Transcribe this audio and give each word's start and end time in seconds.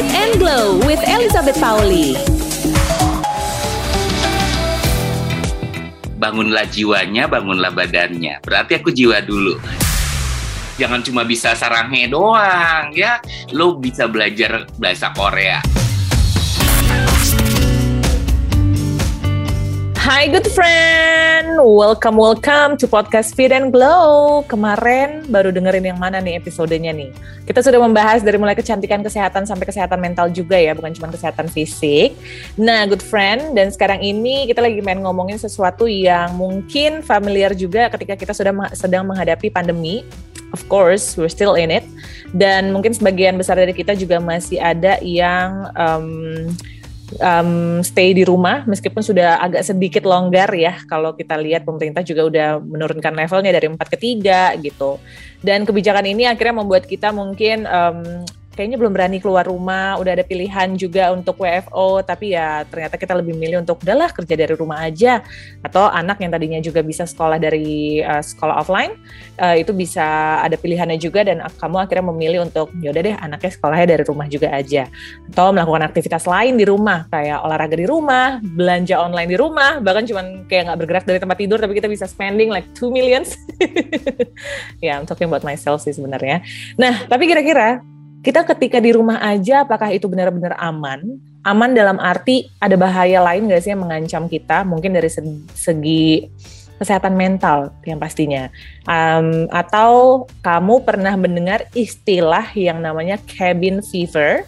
And 0.00 0.40
Glow 0.40 0.80
with 0.88 0.96
Elizabeth 1.04 1.60
Pauli. 1.60 2.16
Bangunlah 6.16 6.64
jiwanya, 6.72 7.28
bangunlah 7.28 7.68
badannya. 7.68 8.40
Berarti 8.40 8.80
aku 8.80 8.96
jiwa 8.96 9.20
dulu. 9.20 9.60
Jangan 10.80 11.04
cuma 11.04 11.28
bisa 11.28 11.52
saranghe 11.52 12.08
doang 12.08 12.96
ya. 12.96 13.20
Lo 13.52 13.76
bisa 13.76 14.08
belajar 14.08 14.64
bahasa 14.80 15.12
Korea. 15.12 15.60
Hai 20.10 20.26
good 20.26 20.50
friend, 20.50 21.54
welcome 21.62 22.18
welcome 22.18 22.74
to 22.74 22.90
podcast 22.90 23.38
Fit 23.38 23.54
and 23.54 23.70
Glow. 23.70 24.42
Kemarin 24.50 25.22
baru 25.30 25.54
dengerin 25.54 25.86
yang 25.86 26.02
mana 26.02 26.18
nih 26.18 26.34
episodenya 26.34 26.90
nih? 26.90 27.14
Kita 27.46 27.62
sudah 27.62 27.78
membahas 27.78 28.18
dari 28.18 28.34
mulai 28.34 28.58
kecantikan 28.58 29.06
kesehatan 29.06 29.46
sampai 29.46 29.70
kesehatan 29.70 30.02
mental 30.02 30.26
juga 30.34 30.58
ya, 30.58 30.74
bukan 30.74 30.90
cuma 30.98 31.14
kesehatan 31.14 31.46
fisik. 31.46 32.18
Nah 32.58 32.90
good 32.90 33.06
friend, 33.06 33.54
dan 33.54 33.70
sekarang 33.70 34.02
ini 34.02 34.50
kita 34.50 34.58
lagi 34.58 34.82
main 34.82 34.98
ngomongin 34.98 35.38
sesuatu 35.38 35.86
yang 35.86 36.34
mungkin 36.34 37.06
familiar 37.06 37.54
juga 37.54 37.86
ketika 37.94 38.18
kita 38.18 38.34
sudah 38.34 38.50
sedang 38.74 39.06
menghadapi 39.06 39.46
pandemi. 39.46 40.02
Of 40.50 40.66
course, 40.66 41.14
we're 41.14 41.30
still 41.30 41.54
in 41.54 41.70
it. 41.70 41.86
Dan 42.34 42.74
mungkin 42.74 42.90
sebagian 42.90 43.38
besar 43.38 43.62
dari 43.62 43.70
kita 43.70 43.94
juga 43.94 44.18
masih 44.18 44.58
ada 44.58 44.98
yang 45.06 45.70
um, 45.78 46.50
um, 47.18 47.82
stay 47.82 48.14
di 48.14 48.22
rumah 48.22 48.62
meskipun 48.68 49.02
sudah 49.02 49.42
agak 49.42 49.66
sedikit 49.66 50.06
longgar 50.06 50.46
ya 50.54 50.78
kalau 50.86 51.16
kita 51.18 51.34
lihat 51.34 51.66
pemerintah 51.66 52.06
juga 52.06 52.22
udah 52.30 52.48
menurunkan 52.62 53.12
levelnya 53.16 53.50
dari 53.50 53.66
4 53.66 53.76
ke 53.80 53.98
3 53.98 54.62
gitu. 54.62 55.02
Dan 55.40 55.64
kebijakan 55.64 56.06
ini 56.06 56.28
akhirnya 56.28 56.62
membuat 56.62 56.86
kita 56.86 57.10
mungkin 57.10 57.64
um, 57.66 58.22
kayaknya 58.60 58.76
belum 58.76 58.92
berani 58.92 59.24
keluar 59.24 59.48
rumah, 59.48 59.96
udah 59.96 60.20
ada 60.20 60.20
pilihan 60.20 60.76
juga 60.76 61.16
untuk 61.16 61.40
WFO, 61.40 62.04
tapi 62.04 62.36
ya 62.36 62.68
ternyata 62.68 63.00
kita 63.00 63.16
lebih 63.16 63.32
milih 63.32 63.64
untuk 63.64 63.80
udahlah 63.80 64.12
kerja 64.12 64.36
dari 64.36 64.52
rumah 64.52 64.84
aja. 64.84 65.24
Atau 65.64 65.88
anak 65.88 66.20
yang 66.20 66.28
tadinya 66.28 66.60
juga 66.60 66.84
bisa 66.84 67.08
sekolah 67.08 67.40
dari 67.40 68.04
uh, 68.04 68.20
sekolah 68.20 68.60
offline, 68.60 69.00
uh, 69.40 69.56
itu 69.56 69.72
bisa 69.72 70.04
ada 70.44 70.60
pilihannya 70.60 71.00
juga 71.00 71.24
dan 71.24 71.40
kamu 71.56 71.88
akhirnya 71.88 72.04
memilih 72.12 72.38
untuk 72.44 72.68
yaudah 72.84 73.00
deh 73.00 73.16
anaknya 73.16 73.48
sekolahnya 73.56 73.86
dari 73.96 74.04
rumah 74.04 74.28
juga 74.28 74.52
aja. 74.52 74.84
Atau 75.32 75.56
melakukan 75.56 75.80
aktivitas 75.88 76.28
lain 76.28 76.60
di 76.60 76.68
rumah, 76.68 77.08
kayak 77.08 77.40
olahraga 77.40 77.80
di 77.80 77.88
rumah, 77.88 78.44
belanja 78.44 79.00
online 79.00 79.32
di 79.32 79.40
rumah, 79.40 79.80
bahkan 79.80 80.04
cuman 80.04 80.44
kayak 80.52 80.68
nggak 80.68 80.78
bergerak 80.84 81.04
dari 81.08 81.16
tempat 81.16 81.36
tidur, 81.40 81.56
tapi 81.56 81.72
kita 81.80 81.88
bisa 81.88 82.04
spending 82.04 82.52
like 82.52 82.68
2 82.76 82.92
millions. 82.92 83.40
ya, 84.84 84.92
yeah, 84.92 84.94
I'm 85.00 85.08
talking 85.08 85.32
about 85.32 85.48
myself 85.48 85.80
sih 85.80 85.96
sebenarnya. 85.96 86.44
Nah, 86.76 87.08
tapi 87.08 87.24
kira-kira 87.24 87.80
kita 88.20 88.44
ketika 88.44 88.78
di 88.80 88.92
rumah 88.92 89.16
aja 89.20 89.64
apakah 89.64 89.88
itu 89.92 90.04
benar-benar 90.04 90.56
aman? 90.60 91.20
Aman 91.40 91.72
dalam 91.72 91.96
arti 91.96 92.52
ada 92.60 92.76
bahaya 92.76 93.24
lain 93.24 93.48
nggak 93.48 93.62
sih 93.64 93.72
yang 93.72 93.80
mengancam 93.80 94.28
kita? 94.28 94.60
Mungkin 94.68 94.92
dari 94.92 95.08
segi 95.56 96.28
kesehatan 96.76 97.16
mental 97.16 97.72
yang 97.84 97.96
pastinya. 97.96 98.52
Um, 98.84 99.48
atau 99.52 100.24
kamu 100.44 100.84
pernah 100.84 101.16
mendengar 101.16 101.64
istilah 101.72 102.44
yang 102.56 102.80
namanya 102.80 103.16
cabin 103.24 103.80
fever? 103.84 104.44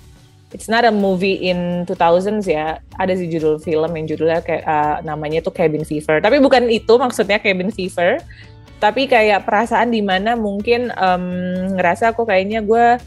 It's 0.52 0.68
not 0.68 0.84
a 0.84 0.92
movie 0.92 1.48
in 1.48 1.88
2000s 1.88 2.44
ya. 2.44 2.76
Ada 3.00 3.16
sih 3.16 3.28
judul 3.32 3.56
film 3.56 3.88
yang 3.96 4.04
judulnya 4.04 4.44
kayak 4.44 4.64
uh, 4.68 4.96
namanya 5.00 5.40
itu 5.40 5.48
Cabin 5.48 5.80
Fever. 5.80 6.20
Tapi 6.20 6.44
bukan 6.44 6.68
itu 6.68 6.92
maksudnya 7.00 7.40
cabin 7.40 7.72
fever. 7.72 8.20
Tapi 8.76 9.08
kayak 9.08 9.48
perasaan 9.48 9.88
di 9.88 10.04
mana 10.04 10.36
mungkin 10.36 10.92
um, 10.92 11.24
ngerasa 11.72 12.12
aku 12.12 12.28
kayaknya 12.28 12.60
gue 12.60 13.00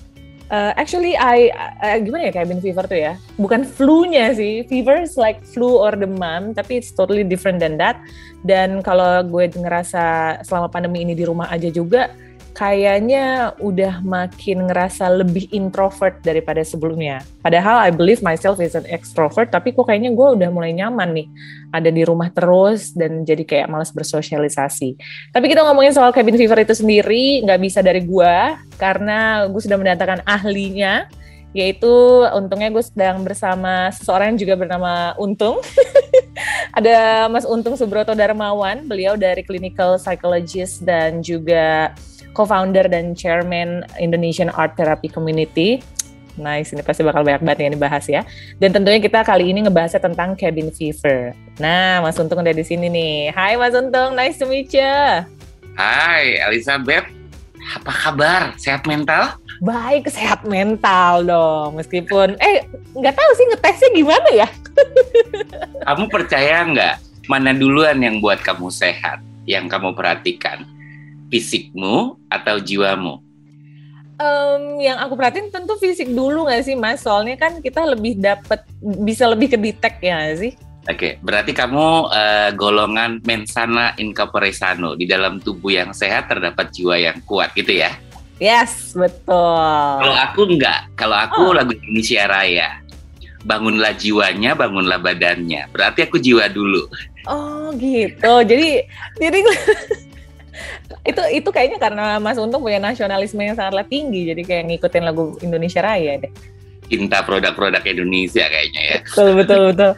Uh, 0.45 0.77
actually, 0.77 1.17
I 1.17 1.49
uh, 1.81 1.97
gimana 1.97 2.29
ya 2.29 2.41
cabin 2.41 2.61
fever 2.61 2.85
tuh 2.85 2.99
ya? 3.01 3.13
Bukan 3.41 3.65
flu-nya 3.65 4.29
sih. 4.37 4.61
Fever 4.69 5.01
is 5.01 5.17
like 5.17 5.41
flu 5.41 5.81
or 5.81 5.97
demam, 5.97 6.53
tapi 6.53 6.77
it's 6.77 6.93
totally 6.93 7.25
different 7.25 7.57
than 7.57 7.81
that. 7.81 7.97
Dan 8.45 8.85
kalau 8.85 9.25
gue 9.25 9.49
ngerasa 9.49 10.37
selama 10.45 10.69
pandemi 10.69 11.01
ini 11.01 11.17
di 11.17 11.25
rumah 11.25 11.49
aja 11.49 11.65
juga, 11.73 12.13
kayaknya 12.55 13.51
udah 13.59 13.99
makin 13.99 14.71
ngerasa 14.71 15.11
lebih 15.11 15.51
introvert 15.51 16.23
daripada 16.23 16.63
sebelumnya. 16.63 17.19
Padahal 17.43 17.83
I 17.83 17.91
believe 17.91 18.23
myself 18.23 18.63
is 18.63 18.79
an 18.79 18.87
extrovert, 18.87 19.51
tapi 19.51 19.75
kok 19.75 19.91
kayaknya 19.91 20.15
gue 20.15 20.27
udah 20.39 20.49
mulai 20.49 20.71
nyaman 20.71 21.11
nih 21.11 21.27
ada 21.75 21.91
di 21.91 22.07
rumah 22.07 22.31
terus 22.31 22.95
dan 22.95 23.27
jadi 23.27 23.43
kayak 23.43 23.67
malas 23.67 23.91
bersosialisasi. 23.91 24.95
Tapi 25.35 25.45
kita 25.51 25.67
ngomongin 25.67 25.91
soal 25.91 26.15
cabin 26.15 26.39
fever 26.39 26.63
itu 26.63 26.71
sendiri 26.71 27.43
nggak 27.43 27.59
bisa 27.59 27.83
dari 27.83 28.07
gue 28.07 28.35
karena 28.79 29.51
gue 29.51 29.61
sudah 29.61 29.75
mendatangkan 29.75 30.23
ahlinya 30.23 31.11
yaitu 31.55 31.87
untungnya 32.35 32.67
gue 32.67 32.83
sedang 32.83 33.23
bersama 33.23 33.87
seseorang 33.95 34.35
yang 34.35 34.39
juga 34.43 34.55
bernama 34.59 35.15
Untung. 35.15 35.63
Ada 36.77 37.31
Mas 37.31 37.47
Untung 37.47 37.79
Subroto 37.79 38.11
Darmawan, 38.11 38.83
beliau 38.83 39.15
dari 39.15 39.39
clinical 39.39 39.95
psychologist 39.95 40.83
dan 40.83 41.23
juga 41.23 41.95
co-founder 42.35 42.91
dan 42.91 43.15
chairman 43.15 43.87
Indonesian 43.95 44.51
Art 44.51 44.75
Therapy 44.75 45.07
Community. 45.07 45.79
Nice, 46.35 46.75
ini 46.75 46.83
pasti 46.83 46.99
bakal 46.99 47.23
banyak 47.23 47.47
banget 47.47 47.59
yang 47.63 47.79
dibahas 47.79 48.05
ya. 48.11 48.27
Dan 48.59 48.75
tentunya 48.75 48.99
kita 48.99 49.23
kali 49.23 49.55
ini 49.55 49.63
ngebahasnya 49.63 50.03
tentang 50.03 50.35
cabin 50.35 50.67
fever. 50.67 51.31
Nah, 51.63 52.03
Mas 52.03 52.19
Untung 52.19 52.43
udah 52.43 52.51
di 52.51 52.67
sini 52.67 52.91
nih. 52.91 53.31
Hai 53.31 53.55
Mas 53.55 53.71
Untung, 53.71 54.19
nice 54.19 54.35
to 54.35 54.43
meet 54.43 54.67
you. 54.75 55.23
Hai 55.79 56.43
Elizabeth, 56.43 57.07
apa 57.79 57.91
kabar? 57.91 58.41
Sehat 58.59 58.83
mental? 58.83 59.39
Baik, 59.63 60.11
sehat 60.11 60.43
mental 60.43 61.23
dong. 61.23 61.79
Meskipun, 61.79 62.35
eh 62.43 62.67
nggak 62.91 63.15
tahu 63.15 63.31
sih 63.39 63.45
ngetesnya 63.55 63.89
gimana 63.95 64.29
ya. 64.35 64.47
kamu 65.87 66.11
percaya 66.11 66.67
nggak 66.67 66.95
mana 67.31 67.55
duluan 67.55 67.95
yang 68.03 68.19
buat 68.19 68.43
kamu 68.43 68.67
sehat? 68.67 69.23
Yang 69.47 69.71
kamu 69.71 69.95
perhatikan? 69.95 70.74
Fisikmu 71.35 72.15
atau 72.31 72.55
jiwamu? 72.63 73.19
Um, 74.15 74.79
yang 74.79 74.95
aku 75.03 75.19
perhatiin 75.19 75.51
tentu 75.51 75.75
fisik 75.75 76.07
dulu 76.07 76.47
nggak 76.47 76.63
sih 76.63 76.79
mas? 76.79 77.03
Soalnya 77.03 77.35
kan 77.35 77.59
kita 77.59 77.83
lebih 77.83 78.15
dapat 78.15 78.63
bisa 79.03 79.27
lebih 79.27 79.51
ke 79.51 79.57
detect 79.59 79.99
ya 79.99 80.23
gak 80.23 80.39
sih? 80.39 80.53
Oke, 80.85 80.95
okay, 80.95 81.11
berarti 81.19 81.51
kamu 81.51 82.13
uh, 82.13 82.49
golongan 82.55 83.19
mensana 83.27 83.91
incorporesano 83.99 84.95
di 84.95 85.03
dalam 85.03 85.43
tubuh 85.43 85.73
yang 85.73 85.91
sehat 85.91 86.31
terdapat 86.31 86.71
jiwa 86.71 86.95
yang 86.95 87.17
kuat 87.27 87.51
gitu 87.57 87.75
ya? 87.75 87.91
Yes, 88.39 88.95
betul. 88.95 89.99
Kalau 89.99 90.15
aku 90.15 90.41
enggak, 90.47 90.87
kalau 90.95 91.17
aku 91.19 91.51
oh. 91.51 91.55
lagu 91.57 91.75
Indonesia 91.75 92.23
Raya. 92.29 92.69
Bangunlah 93.45 93.93
jiwanya, 93.99 94.57
bangunlah 94.57 94.97
badannya. 95.01 95.69
Berarti 95.73 96.07
aku 96.07 96.17
jiwa 96.21 96.47
dulu. 96.49 96.87
Oh 97.25 97.73
gitu. 97.75 98.33
Jadi 98.45 98.85
jadi 99.17 99.39
itu 101.05 101.21
itu 101.33 101.49
kayaknya 101.51 101.77
karena 101.81 102.05
Mas 102.17 102.39
Untung 102.39 102.63
punya 102.63 102.79
nasionalisme 102.79 103.41
yang 103.41 103.57
sangatlah 103.57 103.85
tinggi 103.85 104.31
jadi 104.33 104.41
kayak 104.41 104.63
ngikutin 104.71 105.03
lagu 105.03 105.35
Indonesia 105.41 105.81
Raya 105.83 106.21
deh. 106.21 106.31
Cinta 106.85 107.25
produk-produk 107.25 107.81
Indonesia 107.81 108.45
kayaknya 108.45 108.81
ya. 108.81 108.97
Betul 109.01 109.29
betul 109.41 109.61
betul. 109.73 109.91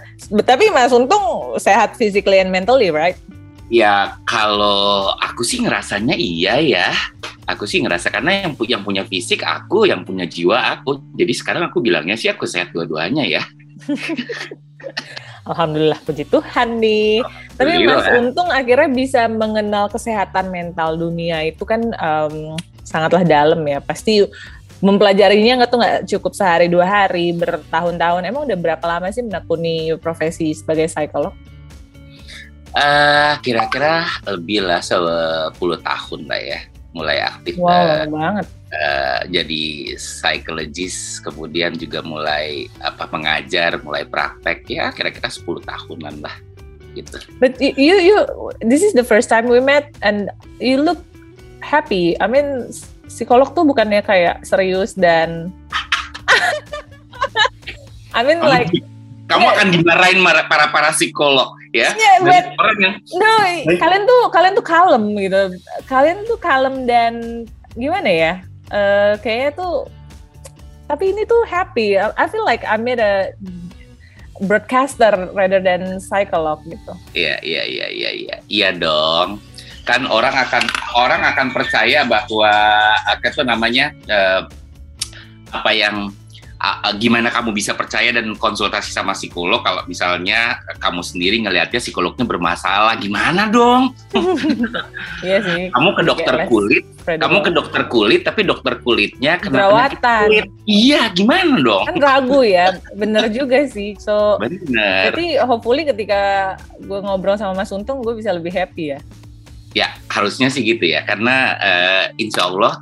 Tapi 0.44 0.66
Mas 0.72 0.96
Untung 0.96 1.56
sehat 1.60 2.00
physically 2.00 2.40
and 2.40 2.52
mentally 2.52 2.90
right? 2.92 3.20
Ya 3.68 4.16
kalau 4.24 5.12
aku 5.20 5.44
sih 5.44 5.60
ngerasanya 5.60 6.16
iya 6.16 6.64
ya. 6.64 6.88
Aku 7.48 7.64
sih 7.68 7.80
ngerasa 7.84 8.12
karena 8.12 8.48
yang 8.48 8.54
yang 8.68 8.82
punya 8.84 9.04
fisik 9.08 9.44
aku 9.44 9.88
yang 9.88 10.04
punya 10.08 10.28
jiwa 10.28 10.80
aku. 10.80 11.00
Jadi 11.16 11.34
sekarang 11.36 11.68
aku 11.68 11.84
bilangnya 11.84 12.16
sih 12.16 12.32
aku 12.32 12.48
sehat 12.48 12.72
dua-duanya 12.72 13.24
ya 13.24 13.44
Alhamdulillah 15.48 16.00
puji 16.04 16.28
Tuhan 16.28 16.78
nih. 16.84 17.24
Tapi 17.56 17.88
Mas 17.88 18.08
Untung 18.20 18.52
akhirnya 18.52 18.90
bisa 18.92 19.26
mengenal 19.32 19.88
kesehatan 19.88 20.52
mental 20.52 21.00
dunia 21.00 21.42
itu 21.48 21.64
kan 21.64 21.82
um, 21.98 22.60
sangatlah 22.84 23.24
dalam 23.24 23.64
ya. 23.64 23.80
Pasti 23.80 24.28
mempelajarinya 24.84 25.64
nggak 25.64 25.70
tuh 25.72 25.80
nggak 25.82 25.98
cukup 26.06 26.32
sehari 26.38 26.68
dua 26.70 26.86
hari 26.86 27.34
bertahun-tahun. 27.34 28.28
Emang 28.28 28.46
udah 28.46 28.58
berapa 28.60 28.86
lama 28.86 29.10
sih 29.10 29.26
menekuni 29.26 29.96
profesi 29.98 30.54
sebagai 30.54 30.92
psikolog? 30.92 31.34
Uh, 32.78 33.34
kira-kira 33.42 34.06
lebih 34.30 34.62
lah 34.62 34.84
10 34.86 35.58
tahun 35.58 36.22
lah 36.30 36.38
ya 36.38 36.60
mulai 36.98 37.22
aktif 37.22 37.62
wow, 37.62 37.70
uh, 37.70 38.10
banget. 38.10 38.46
uh, 38.74 39.22
jadi 39.30 39.94
psikologis 40.02 41.22
kemudian 41.22 41.78
juga 41.78 42.02
mulai 42.02 42.66
apa 42.82 43.06
mengajar 43.14 43.78
mulai 43.86 44.02
praktek 44.10 44.66
ya 44.66 44.90
kira-kira 44.90 45.30
10 45.30 45.62
tahunan 45.62 46.26
lah 46.26 46.34
gitu. 46.98 47.22
But 47.38 47.62
you 47.62 48.02
you 48.02 48.18
this 48.66 48.82
is 48.82 48.98
the 48.98 49.06
first 49.06 49.30
time 49.30 49.46
we 49.46 49.62
met 49.62 49.94
and 50.02 50.34
you 50.58 50.82
look 50.82 50.98
happy. 51.62 52.18
I 52.18 52.26
mean 52.26 52.74
psikolog 53.06 53.54
tuh 53.54 53.70
bukannya 53.70 54.02
kayak 54.02 54.42
serius 54.42 54.98
dan 54.98 55.54
I 58.18 58.26
mean 58.26 58.42
like 58.42 58.74
kamu 59.28 59.44
yeah. 59.44 59.54
akan 59.60 59.68
dimarahin 59.76 60.20
para 60.48 60.72
para 60.72 60.90
psikolog 60.96 61.52
ya. 61.76 61.92
Yeah, 61.94 62.24
but, 62.24 62.56
orang 62.56 62.78
yang 62.80 62.94
no, 63.12 63.32
kalian 63.76 64.04
tuh 64.08 64.22
kalian 64.32 64.54
tuh 64.56 64.66
kalem 64.66 65.04
gitu. 65.20 65.42
Kalian 65.86 66.18
tuh 66.24 66.40
kalem 66.40 66.76
dan 66.88 67.14
gimana 67.76 68.08
ya? 68.08 68.34
Uh, 68.72 69.16
kayaknya 69.20 69.52
tuh 69.60 69.76
tapi 70.88 71.12
ini 71.12 71.28
tuh 71.28 71.44
happy. 71.44 72.00
I 72.00 72.26
feel 72.32 72.48
like 72.48 72.64
I 72.64 72.80
made 72.80 73.04
a 73.04 73.36
broadcaster 74.48 75.28
rather 75.36 75.60
than 75.60 76.00
psycholog 76.00 76.64
gitu. 76.64 76.94
Iya, 77.12 77.44
iya, 77.44 77.64
iya, 77.68 77.88
iya, 77.92 78.12
iya. 78.16 78.36
Iya 78.48 78.70
dong. 78.80 79.44
Kan 79.84 80.08
orang 80.08 80.36
akan 80.36 80.64
orang 80.96 81.22
akan 81.28 81.48
percaya 81.52 82.08
bahwa 82.08 82.52
apa 83.04 83.24
itu 83.28 83.44
namanya 83.44 83.92
eh, 84.08 84.42
apa 85.52 85.72
yang 85.76 86.12
uh, 86.62 86.94
gimana 86.98 87.30
kamu 87.30 87.54
bisa 87.54 87.78
percaya 87.78 88.10
dan 88.14 88.34
konsultasi 88.38 88.94
sama 88.94 89.14
psikolog 89.14 89.62
kalau 89.62 89.86
misalnya 89.86 90.62
kamu 90.82 91.02
sendiri 91.06 91.42
ngelihatnya 91.46 91.80
psikolognya 91.82 92.26
bermasalah? 92.26 92.98
Gimana 93.00 93.50
dong? 93.50 93.94
Iya 95.26 95.42
sih. 95.42 95.64
Kamu 95.74 95.90
ke 95.98 96.04
dokter 96.06 96.36
kulit 96.46 96.86
kamu 97.16 97.40
ke 97.40 97.52
dokter 97.56 97.82
kulit 97.88 98.22
tapi 98.28 98.44
dokter 98.44 98.84
kulitnya 98.84 99.40
kena 99.40 99.72
kulit. 99.72 100.52
Iya 100.68 101.08
gimana 101.16 101.64
dong? 101.64 101.88
Kan 101.88 101.98
ragu 102.04 102.44
ya. 102.44 102.76
Bener 103.00 103.32
juga 103.32 103.64
sih. 103.72 103.96
So 103.96 104.36
bener. 104.44 105.16
Berarti 105.16 105.40
hopefully 105.40 105.88
ketika 105.88 106.56
gue 106.84 107.00
ngobrol 107.00 107.40
sama 107.40 107.64
Mas 107.64 107.72
Untung 107.72 108.04
gue 108.04 108.12
bisa 108.20 108.36
lebih 108.36 108.52
happy 108.52 108.92
ya. 108.92 109.00
ya 109.72 109.88
harusnya 110.12 110.52
sih 110.52 110.68
gitu 110.68 110.84
ya. 110.84 111.08
Karena 111.08 111.56
eh, 111.64 112.06
insya 112.20 112.52
Allah 112.52 112.76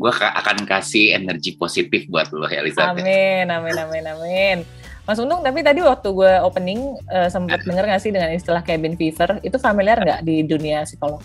gue 0.00 0.12
akan 0.16 0.64
kasih 0.64 1.12
energi 1.12 1.60
positif 1.60 2.08
buat 2.08 2.32
lo 2.32 2.48
Elizabeth 2.48 3.04
Amin, 3.04 3.52
amin, 3.52 3.76
amin, 3.76 4.04
amin. 4.08 4.58
Mas 5.04 5.20
Untung, 5.20 5.44
tapi 5.44 5.60
tadi 5.60 5.84
waktu 5.84 6.08
gue 6.08 6.32
opening 6.40 6.96
eh, 7.12 7.28
sempat 7.28 7.60
denger 7.68 7.84
nggak 7.84 8.00
sih 8.00 8.08
dengan 8.08 8.32
istilah 8.32 8.64
cabin 8.64 8.96
fever? 8.96 9.44
Itu 9.44 9.60
familiar 9.60 10.00
nggak 10.00 10.24
di 10.24 10.40
dunia 10.48 10.88
psikolog? 10.88 11.20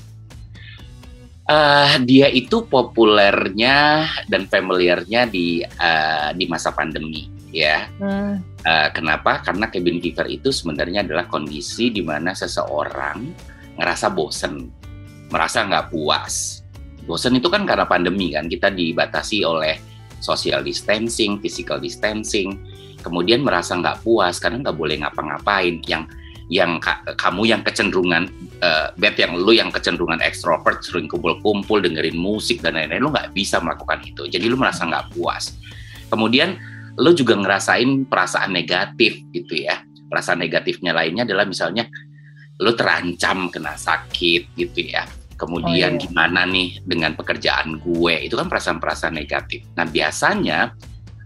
Eh, 1.45 1.93
dia 2.03 2.27
itu 2.33 2.65
populernya 2.65 4.09
dan 4.25 4.49
familiarnya 4.49 5.29
di 5.29 5.61
eh, 5.61 6.29
di 6.33 6.45
masa 6.49 6.73
pandemi 6.73 7.29
ya 7.55 7.87
Hmm, 8.01 8.43
Eh, 8.65 8.89
kenapa? 8.97 9.45
Karena 9.45 9.69
cabin 9.69 10.01
fever 10.01 10.25
itu 10.25 10.49
sebenarnya 10.49 11.05
adalah 11.05 11.29
kondisi 11.29 11.93
di 11.93 12.01
mana 12.01 12.33
seseorang 12.33 13.21
ngerasa 13.77 14.09
bosen, 14.09 14.65
merasa 15.29 15.61
nggak 15.61 15.93
puas. 15.93 16.64
Bosen 17.05 17.37
itu 17.37 17.47
kan 17.47 17.63
karena 17.69 17.85
pandemi 17.85 18.33
kan, 18.33 18.49
kita 18.49 18.73
dibatasi 18.73 19.45
oleh 19.45 19.77
social 20.21 20.65
distancing, 20.65 21.37
physical 21.37 21.77
distancing, 21.77 22.57
kemudian 23.05 23.45
merasa 23.45 23.77
nggak 23.77 24.01
puas 24.01 24.41
karena 24.41 24.65
nggak 24.65 24.77
boleh 24.77 24.97
ngapa-ngapain. 25.05 25.85
Yang 25.85 26.09
yang 26.45 26.77
ka- 26.77 27.01
kamu 27.17 27.49
yang 27.49 27.61
kecenderungan 27.65 28.29
eh, 28.61 28.87
Beth 29.01 29.17
yang 29.17 29.33
lu 29.33 29.49
yang 29.49 29.73
kecenderungan 29.73 30.21
ekstrovert 30.21 30.85
sering 30.85 31.09
kumpul-kumpul 31.09 31.81
dengerin 31.81 32.13
musik 32.13 32.61
dan 32.61 32.77
lain-lain 32.77 33.01
lu 33.01 33.09
nggak 33.09 33.33
bisa 33.33 33.57
melakukan 33.57 34.05
itu 34.05 34.29
jadi 34.29 34.45
lu 34.45 34.53
merasa 34.53 34.85
nggak 34.85 35.09
puas 35.17 35.57
kemudian 36.13 36.53
lo 36.95 37.11
juga 37.11 37.35
ngerasain 37.35 38.07
perasaan 38.07 38.55
negatif 38.55 39.19
gitu 39.35 39.67
ya. 39.67 39.83
Perasaan 40.07 40.39
negatifnya 40.39 40.95
lainnya 40.95 41.27
adalah 41.27 41.43
misalnya 41.43 41.87
lo 42.63 42.71
terancam 42.71 43.51
kena 43.51 43.75
sakit 43.75 44.55
gitu 44.55 44.79
ya. 44.95 45.03
Oh, 45.35 45.51
Kemudian 45.51 45.99
iya. 45.99 46.01
gimana 46.01 46.47
nih 46.47 46.79
dengan 46.87 47.11
pekerjaan 47.11 47.83
gue? 47.83 48.15
Itu 48.23 48.39
kan 48.39 48.47
perasaan-perasaan 48.47 49.19
negatif. 49.19 49.67
Nah, 49.75 49.83
biasanya 49.83 50.71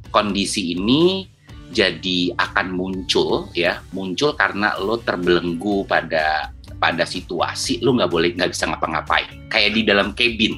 kondisi 0.10 0.74
ini 0.74 1.30
jadi 1.70 2.34
akan 2.34 2.74
muncul 2.74 3.54
ya, 3.54 3.86
muncul 3.94 4.34
karena 4.34 4.74
lo 4.82 4.98
terbelenggu 4.98 5.86
pada 5.86 6.50
pada 6.82 7.06
situasi 7.06 7.86
lo 7.86 7.94
nggak 7.94 8.10
boleh 8.10 8.30
nggak 8.34 8.50
bisa 8.50 8.66
ngapa-ngapain. 8.66 9.30
Kayak 9.54 9.72
di 9.78 9.82
dalam 9.86 10.18
cabin. 10.18 10.58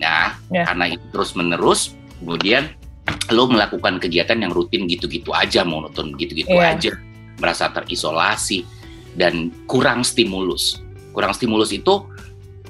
Nah, 0.00 0.32
Ya. 0.48 0.64
karena 0.64 0.96
itu 0.96 1.04
terus 1.12 1.36
menerus 1.36 1.92
kemudian 2.24 2.72
lo 3.28 3.44
melakukan 3.44 4.00
kegiatan 4.00 4.40
yang 4.40 4.56
rutin 4.56 4.88
gitu-gitu 4.88 5.36
aja 5.36 5.60
monoton 5.68 6.16
gitu-gitu 6.16 6.48
Iya. 6.56 6.80
aja 6.80 6.92
merasa 7.36 7.68
terisolasi 7.68 8.64
dan 9.20 9.52
kurang 9.68 10.00
stimulus 10.00 10.80
kurang 11.10 11.34
stimulus 11.34 11.74
itu 11.74 12.06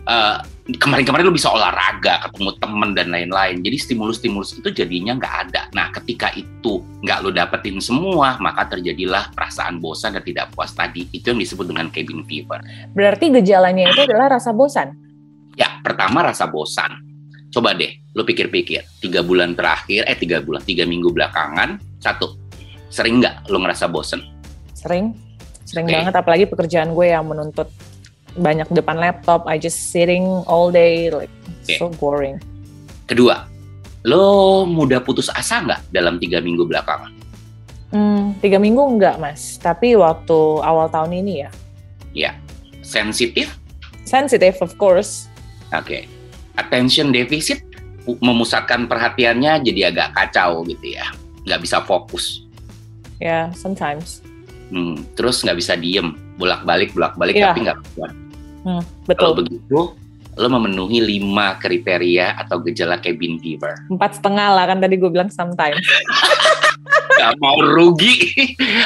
eh, 0.08 0.38
kemarin-kemarin 0.70 1.26
lo 1.26 1.35
bisa 1.35 1.50
olahraga 1.50 2.31
ketemu 2.31 2.50
temen 2.62 2.91
dan 2.94 3.08
lain-lain 3.11 3.58
jadi 3.61 3.76
stimulus-stimulus 3.76 4.56
itu 4.56 4.70
jadinya 4.70 5.19
nggak 5.19 5.35
ada 5.50 5.62
nah 5.75 5.91
ketika 5.91 6.31
itu 6.38 6.81
nggak 7.02 7.19
lo 7.26 7.35
dapetin 7.35 7.82
semua 7.82 8.38
maka 8.38 8.70
terjadilah 8.70 9.35
perasaan 9.35 9.82
bosan 9.82 10.14
dan 10.14 10.23
tidak 10.23 10.49
puas 10.55 10.70
tadi 10.73 11.11
itu 11.11 11.35
yang 11.35 11.41
disebut 11.43 11.67
dengan 11.67 11.91
cabin 11.91 12.23
fever 12.25 12.62
berarti 12.94 13.35
gejalanya 13.35 13.91
itu 13.91 14.00
adalah 14.06 14.38
rasa 14.38 14.50
bosan. 14.55 14.94
Ya, 15.58 15.82
pertama 15.82 16.25
rasa 16.25 16.46
bosan. 16.46 17.03
Coba 17.50 17.75
deh, 17.75 17.91
lu 18.14 18.23
pikir-pikir. 18.23 18.87
Tiga 19.03 19.20
bulan 19.26 19.58
terakhir, 19.58 20.06
eh 20.06 20.14
tiga 20.14 20.38
bulan, 20.38 20.62
tiga 20.62 20.87
minggu 20.87 21.11
belakangan, 21.11 21.82
satu, 21.99 22.38
sering 22.88 23.19
nggak 23.19 23.50
lu 23.50 23.58
ngerasa 23.58 23.91
bosan? 23.91 24.23
Sering, 24.73 25.12
sering 25.67 25.91
Oke. 25.91 25.94
banget. 25.99 26.14
Apalagi 26.14 26.44
pekerjaan 26.46 26.94
gue 26.94 27.06
yang 27.11 27.26
menuntut 27.26 27.67
banyak 28.38 28.69
depan 28.71 28.99
laptop. 28.99 29.49
I 29.49 29.59
just 29.59 29.94
sitting 29.94 30.27
all 30.47 30.71
day, 30.71 31.11
like 31.11 31.32
Oke. 31.67 31.79
so 31.79 31.91
boring. 31.99 32.38
Kedua, 33.11 33.47
lo 34.06 34.62
mudah 34.67 35.03
putus 35.03 35.32
asa 35.32 35.62
nggak 35.62 35.81
dalam 35.91 36.23
tiga 36.23 36.38
minggu 36.38 36.67
belakangan? 36.67 37.11
Hmm, 37.91 38.38
tiga 38.38 38.62
minggu 38.62 38.79
enggak 38.79 39.19
mas, 39.19 39.59
tapi 39.59 39.99
waktu 39.99 40.38
awal 40.62 40.87
tahun 40.87 41.11
ini 41.19 41.47
ya. 41.47 41.50
Sensitif? 42.91 43.55
Sensitive 44.03 44.59
of 44.59 44.75
course. 44.75 45.31
Oke. 45.71 46.11
Attention 46.59 47.15
deficit? 47.15 47.62
Memusatkan 48.19 48.91
perhatiannya 48.91 49.62
jadi 49.62 49.94
agak 49.94 50.19
kacau 50.19 50.67
gitu 50.67 50.99
ya. 50.99 51.06
Nggak 51.47 51.61
bisa 51.62 51.79
fokus. 51.87 52.43
Ya, 53.23 53.55
sometimes. 53.55 54.27
Hmm, 54.75 55.06
terus 55.15 55.47
nggak 55.47 55.62
bisa 55.62 55.79
diem. 55.79 56.19
Bolak-balik, 56.41 56.91
bolak-balik, 56.91 57.37
Iya. 57.37 57.53
tapi 57.53 57.59
nggak 57.63 57.79
kuat. 57.95 58.13
Hmm, 58.61 58.83
Kalau 59.07 59.33
betul. 59.33 59.45
begitu, 59.45 59.79
lo 60.33 60.49
memenuhi 60.49 60.99
lima 60.99 61.57
kriteria 61.57 62.37
atau 62.37 62.61
gejala 62.61 62.97
cabin 62.97 63.37
fever. 63.37 63.77
Empat 63.87 64.17
setengah 64.17 64.49
lah 64.51 64.65
kan 64.65 64.81
tadi 64.81 64.97
gue 64.97 65.11
bilang 65.11 65.29
sometimes. 65.29 65.81
Gak 67.13 67.37
mau 67.37 67.53
rugi, 67.61 68.33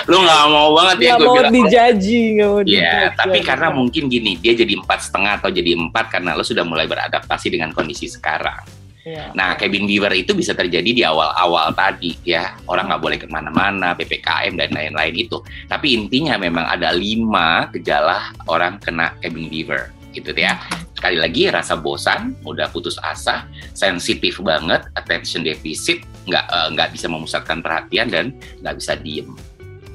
lo 0.05 0.19
nggak 0.19 0.45
mau 0.49 0.75
banget 0.75 0.97
ya 1.01 1.11
Gak 1.15 1.19
gue 1.19 1.27
mau 1.29 1.37
bilang. 1.39 1.55
dijaji, 1.55 2.21
gak 2.35 2.49
mau 2.49 2.59
Iya, 2.59 2.67
dijaji. 2.67 3.15
tapi 3.15 3.39
karena 3.41 3.69
mungkin 3.71 4.03
gini, 4.11 4.33
dia 4.35 4.53
jadi 4.53 4.75
empat 4.75 4.99
setengah 5.01 5.39
atau 5.39 5.55
jadi 5.55 5.79
empat 5.79 6.11
karena 6.11 6.35
lo 6.35 6.43
sudah 6.43 6.67
mulai 6.67 6.91
beradaptasi 6.91 7.47
dengan 7.49 7.71
kondisi 7.71 8.11
sekarang. 8.11 8.59
Iya. 9.05 9.37
Nah, 9.37 9.53
cabin 9.61 9.85
fever 9.85 10.13
itu 10.17 10.33
bisa 10.33 10.57
terjadi 10.57 10.91
di 10.97 11.05
awal-awal 11.05 11.77
tadi 11.77 12.17
ya. 12.25 12.57
Orang 12.65 12.89
nggak 12.89 13.03
boleh 13.05 13.19
ke 13.21 13.29
mana-mana, 13.29 13.93
ppkm 13.93 14.57
dan 14.57 14.73
lain-lain 14.73 15.13
itu. 15.15 15.45
Tapi 15.69 15.93
intinya 15.93 16.41
memang 16.41 16.65
ada 16.65 16.89
lima 16.89 17.69
gejala 17.77 18.33
orang 18.49 18.81
kena 18.81 19.13
cabin 19.21 19.53
fever, 19.53 19.93
gitu 20.17 20.33
ya. 20.33 20.57
Sekali 20.97 21.21
lagi 21.21 21.53
rasa 21.53 21.77
bosan, 21.77 22.33
mudah 22.41 22.73
putus 22.73 22.97
asa, 23.05 23.45
sensitif 23.77 24.41
banget, 24.41 24.89
attention 24.97 25.45
deficit, 25.45 26.01
nggak 26.25 26.49
nggak 26.73 26.89
bisa 26.97 27.05
memusatkan 27.05 27.61
perhatian 27.61 28.09
dan 28.09 28.33
nggak 28.65 28.81
bisa 28.81 28.97
diem, 28.97 29.37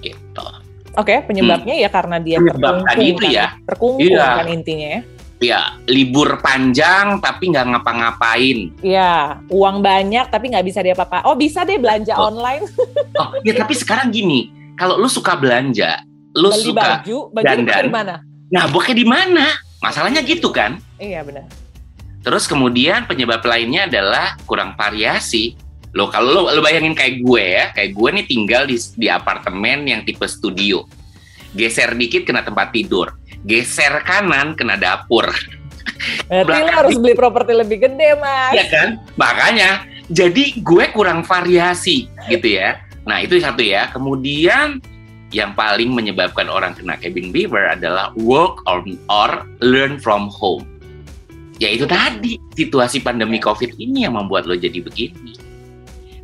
gitu. 0.06 0.46
Oke, 0.98 1.22
penyebabnya 1.26 1.74
ya 1.74 1.90
karena 1.90 2.22
dia 2.22 2.38
Hmm. 2.38 2.46
Penyebab 2.46 2.62
terkungkung 2.62 2.90
tadi 2.94 3.06
itu 3.10 3.26
kan. 3.26 3.32
ya. 3.34 3.48
Terkungkung 3.66 4.06
Iya. 4.06 4.28
kan 4.38 4.48
intinya 4.54 4.88
ya. 4.90 5.02
Ya, 5.40 5.80
libur 5.88 6.44
panjang 6.44 7.24
tapi 7.24 7.48
nggak 7.48 7.72
ngapa-ngapain. 7.72 8.76
Iya, 8.84 9.40
uang 9.48 9.80
banyak 9.80 10.28
tapi 10.28 10.52
nggak 10.52 10.68
bisa 10.68 10.84
dia 10.84 10.92
apa-apa. 10.92 11.24
Oh 11.24 11.40
bisa 11.40 11.64
deh 11.64 11.80
belanja 11.80 12.12
Oh. 12.14 12.28
online, 12.28 12.68
Oh, 13.16 13.32
ya 13.42 13.56
tapi 13.56 13.72
sekarang 13.72 14.12
gini, 14.12 14.52
kalau 14.76 15.00
lu 15.00 15.08
suka 15.08 15.40
belanja, 15.40 16.04
lu 16.36 16.52
beli 16.52 16.64
suka, 16.68 17.00
baju, 17.00 17.18
baju 17.32 17.46
dandan. 17.46 17.68
dari 17.72 17.90
mana? 17.90 18.16
nah 18.50 18.68
bokeh 18.68 18.92
di 18.92 19.06
mana? 19.06 19.48
Masalahnya 19.80 20.20
gitu 20.22 20.52
kan? 20.52 20.76
Iya 20.98 21.24
benar. 21.24 21.48
Terus 22.20 22.44
kemudian 22.44 23.08
penyebab 23.08 23.40
lainnya 23.42 23.88
adalah 23.88 24.36
kurang 24.44 24.76
variasi. 24.76 25.56
Lo 25.90 26.12
kalau 26.12 26.36
lo, 26.36 26.42
lo 26.50 26.60
bayangin 26.60 26.92
kayak 26.92 27.24
gue 27.24 27.44
ya, 27.46 27.66
kayak 27.72 27.96
gue 27.96 28.10
nih 28.12 28.26
tinggal 28.28 28.68
di, 28.68 28.76
di 28.76 29.08
apartemen 29.08 29.88
yang 29.88 30.04
tipe 30.04 30.28
studio. 30.28 30.84
Geser 31.50 31.96
dikit 31.96 32.28
kena 32.28 32.44
tempat 32.44 32.70
tidur, 32.70 33.16
geser 33.48 34.04
kanan 34.04 34.58
kena 34.58 34.76
dapur. 34.76 35.28
Berarti 36.28 36.32
lo 36.32 36.46
Belakang 36.48 36.76
harus 36.76 36.96
beli 37.00 37.16
properti 37.16 37.54
lebih 37.56 37.78
gede 37.84 38.16
mas. 38.20 38.54
Iya 38.56 38.66
kan? 38.72 38.88
Makanya 39.20 39.70
jadi 40.10 40.58
gue 40.60 40.86
kurang 40.96 41.24
variasi 41.24 42.08
gitu 42.28 42.48
ya. 42.60 42.80
Nah, 43.08 43.22
itu 43.24 43.40
satu 43.40 43.64
ya. 43.64 43.90
Kemudian 43.90 44.82
yang 45.30 45.54
paling 45.54 45.94
menyebabkan 45.94 46.50
orang 46.50 46.74
kena 46.74 46.98
cabin 46.98 47.30
fever 47.30 47.70
adalah 47.70 48.12
work 48.18 48.66
or, 48.66 48.82
or 49.10 49.46
learn 49.62 50.02
from 50.02 50.28
home. 50.30 50.66
Ya 51.60 51.70
itu 51.70 51.84
tadi 51.84 52.40
situasi 52.56 53.04
pandemi 53.04 53.38
Covid 53.38 53.76
ini 53.78 54.08
yang 54.08 54.16
membuat 54.16 54.48
lo 54.48 54.56
jadi 54.56 54.80
begini. 54.80 55.36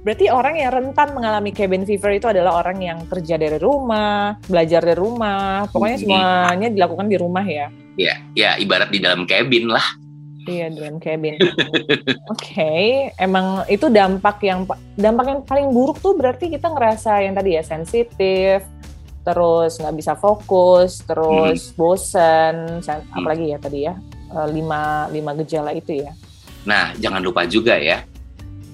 Berarti 0.05 0.29
orang 0.29 0.53
yang 0.61 0.69
rentan 0.69 1.17
mengalami 1.17 1.49
cabin 1.49 1.81
fever 1.81 2.21
itu 2.21 2.29
adalah 2.29 2.61
orang 2.61 2.77
yang 2.77 3.01
kerja 3.09 3.41
dari 3.41 3.57
rumah, 3.57 4.37
belajar 4.45 4.85
dari 4.85 5.01
rumah, 5.01 5.65
pokoknya 5.73 5.97
Hmm. 5.97 6.05
semuanya 6.05 6.67
dilakukan 6.69 7.09
di 7.09 7.17
rumah 7.17 7.41
ya. 7.41 7.73
Ya, 7.97 8.21
ya 8.37 8.53
ibarat 8.61 8.93
di 8.93 9.01
dalam 9.01 9.25
cabin 9.25 9.65
lah. 9.65 9.81
Iya, 10.45 10.69
dream 10.69 11.01
cabin. 11.01 11.41
Oke, 12.37 13.09
emang 13.17 13.65
itu 13.65 13.89
dampak 13.89 14.45
yang 14.45 14.69
dampak 14.93 15.25
yang 15.25 15.41
paling 15.41 15.73
buruk 15.73 15.97
tuh 15.97 16.13
berarti 16.13 16.53
kita 16.53 16.69
ngerasa 16.69 17.25
yang 17.25 17.33
tadi 17.33 17.57
ya 17.57 17.65
sensitif, 17.65 18.61
terus 19.25 19.81
nggak 19.81 19.95
bisa 19.97 20.13
fokus, 20.13 21.01
terus 21.01 21.73
hmm. 21.73 21.77
bosen, 21.81 22.55
hmm. 22.77 23.09
apalagi 23.09 23.45
ya 23.49 23.57
tadi 23.57 23.79
ya 23.89 23.97
eh, 24.37 24.47
lima 24.53 25.09
lima 25.09 25.33
gejala 25.41 25.73
itu 25.73 25.97
ya. 25.97 26.13
Nah, 26.69 26.93
jangan 27.01 27.25
lupa 27.25 27.49
juga 27.49 27.81
ya, 27.81 28.05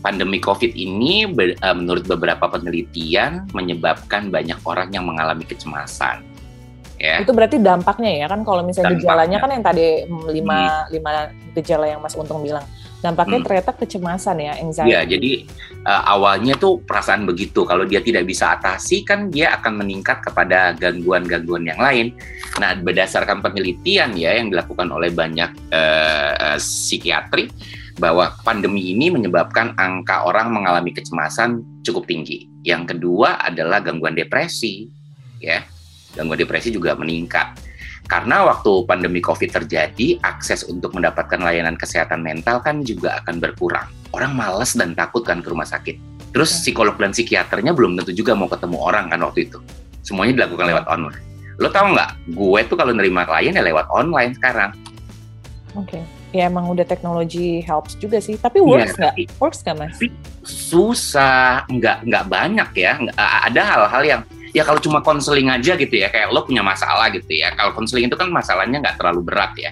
pandemi 0.01 0.41
COVID 0.41 0.73
ini 0.73 1.29
eh, 1.29 1.75
menurut 1.77 2.05
beberapa 2.09 2.49
penelitian 2.49 3.47
menyebabkan 3.53 4.33
banyak 4.33 4.57
orang 4.65 4.89
yang 4.91 5.05
mengalami 5.05 5.45
kecemasan 5.45 6.25
ya. 7.01 7.17
Itu 7.25 7.33
berarti 7.33 7.57
dampaknya 7.57 8.11
ya 8.21 8.27
kan 8.29 8.45
kalau 8.45 8.61
misalnya 8.61 8.93
dampaknya. 8.93 9.05
gejalanya 9.09 9.37
kan 9.41 9.49
yang 9.49 9.63
tadi 9.65 9.85
lima 10.29 10.59
hmm. 10.61 10.89
lima 10.93 11.11
gejala 11.57 11.85
yang 11.89 11.99
Mas 12.05 12.13
Untung 12.13 12.45
bilang. 12.45 12.63
Dampaknya 13.01 13.41
hmm. 13.41 13.45
ternyata 13.49 13.71
kecemasan 13.73 14.37
ya, 14.45 14.53
anxiety. 14.61 14.93
Ya, 14.93 15.01
jadi 15.01 15.49
uh, 15.89 16.13
awalnya 16.13 16.53
tuh 16.53 16.85
perasaan 16.85 17.25
begitu. 17.25 17.65
Kalau 17.65 17.81
dia 17.81 17.97
tidak 17.97 18.29
bisa 18.29 18.53
atasi 18.53 19.01
kan 19.01 19.33
dia 19.33 19.57
akan 19.57 19.81
meningkat 19.81 20.21
kepada 20.21 20.77
gangguan-gangguan 20.77 21.65
yang 21.65 21.81
lain. 21.81 22.13
Nah, 22.61 22.77
berdasarkan 22.77 23.41
penelitian 23.41 24.13
ya 24.13 24.37
yang 24.37 24.53
dilakukan 24.53 24.93
oleh 24.93 25.09
banyak 25.09 25.49
uh, 25.73 26.61
psikiatri 26.61 27.49
bahwa 28.01 28.33
pandemi 28.41 28.89
ini 28.89 29.13
menyebabkan 29.13 29.77
angka 29.77 30.25
orang 30.25 30.49
mengalami 30.49 30.89
kecemasan 30.89 31.61
cukup 31.85 32.09
tinggi. 32.09 32.49
Yang 32.65 32.97
kedua 32.97 33.37
adalah 33.37 33.85
gangguan 33.85 34.17
depresi, 34.17 34.89
ya 35.37 35.61
gangguan 36.17 36.41
depresi 36.41 36.73
juga 36.73 36.97
meningkat. 36.97 37.53
Karena 38.09 38.43
waktu 38.43 38.89
pandemi 38.89 39.21
COVID 39.21 39.61
terjadi, 39.61 40.19
akses 40.25 40.65
untuk 40.65 40.97
mendapatkan 40.97 41.37
layanan 41.37 41.77
kesehatan 41.77 42.25
mental 42.25 42.59
kan 42.59 42.81
juga 42.81 43.21
akan 43.23 43.37
berkurang. 43.37 43.87
Orang 44.11 44.35
malas 44.35 44.73
dan 44.75 44.97
takut 44.97 45.23
kan 45.23 45.39
ke 45.39 45.47
rumah 45.47 45.69
sakit. 45.69 45.95
Terus 46.33 46.49
psikolog 46.65 46.97
dan 46.97 47.15
psikiaternya 47.15 47.71
belum 47.71 47.95
tentu 48.01 48.11
juga 48.11 48.35
mau 48.35 48.49
ketemu 48.51 48.81
orang 48.81 49.13
kan 49.13 49.21
waktu 49.23 49.47
itu. 49.47 49.63
Semuanya 50.03 50.43
dilakukan 50.43 50.65
lewat 50.75 50.85
online. 50.89 51.23
Lo 51.61 51.69
tau 51.69 51.93
nggak, 51.93 52.33
gue 52.33 52.59
tuh 52.65 52.75
kalau 52.75 52.91
nerima 52.91 53.23
klien 53.23 53.53
ya 53.53 53.63
lewat 53.63 53.87
online 53.93 54.33
sekarang. 54.35 54.73
Oke. 55.77 56.01
Okay. 56.01 56.03
Ya 56.31 56.47
emang 56.47 56.71
udah 56.71 56.87
teknologi 56.87 57.59
helps 57.63 57.99
juga 57.99 58.23
sih. 58.23 58.39
Tapi 58.39 58.63
works 58.63 58.95
iya, 58.95 58.99
nggak? 58.99 59.15
Ya, 59.19 59.27
works 59.39 59.59
nggak 59.67 59.77
mas? 59.77 59.95
Susah, 60.47 61.67
nggak 61.67 62.07
nggak 62.07 62.25
banyak 62.31 62.69
ya. 62.75 62.91
Nggak, 62.95 63.15
ada 63.19 63.61
hal-hal 63.67 64.03
yang 64.07 64.21
ya 64.51 64.63
kalau 64.67 64.79
cuma 64.83 64.99
konseling 64.99 65.47
aja 65.47 65.79
gitu 65.79 65.95
ya 65.95 66.11
kayak 66.11 66.31
lo 66.31 66.43
punya 66.43 66.59
masalah 66.63 67.07
gitu 67.11 67.31
ya 67.31 67.55
kalau 67.55 67.71
konseling 67.71 68.11
itu 68.11 68.19
kan 68.19 68.27
masalahnya 68.27 68.83
nggak 68.83 68.99
terlalu 68.99 69.23
berat 69.23 69.55
ya 69.55 69.71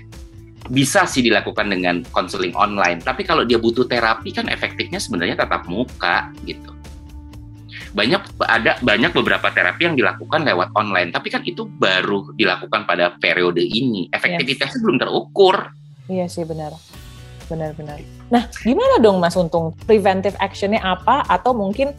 bisa 0.71 1.03
sih 1.03 1.23
dilakukan 1.23 1.67
dengan 1.67 2.03
konseling 2.15 2.55
online 2.55 3.03
tapi 3.03 3.27
kalau 3.27 3.43
dia 3.43 3.59
butuh 3.59 3.83
terapi 3.87 4.31
kan 4.31 4.47
efektifnya 4.47 4.99
sebenarnya 5.01 5.35
tetap 5.35 5.67
muka 5.67 6.31
gitu 6.47 6.71
banyak 7.89 8.21
ada 8.45 8.77
banyak 8.85 9.11
beberapa 9.17 9.49
terapi 9.49 9.89
yang 9.89 9.97
dilakukan 9.97 10.45
lewat 10.45 10.69
online 10.77 11.09
tapi 11.09 11.33
kan 11.33 11.41
itu 11.41 11.65
baru 11.65 12.29
dilakukan 12.37 12.85
pada 12.85 13.17
periode 13.17 13.65
ini 13.65 14.07
efektivitasnya 14.13 14.77
yes. 14.77 14.83
belum 14.85 14.97
terukur 15.01 15.73
iya 16.09 16.25
sih 16.25 16.43
benar 16.43 16.73
benar-benar 17.47 18.01
nah 18.27 18.49
gimana 18.65 18.97
dong 18.97 19.21
mas 19.21 19.37
untung 19.37 19.73
preventive 19.85 20.35
actionnya 20.41 20.81
apa 20.81 21.23
atau 21.29 21.53
mungkin 21.55 21.93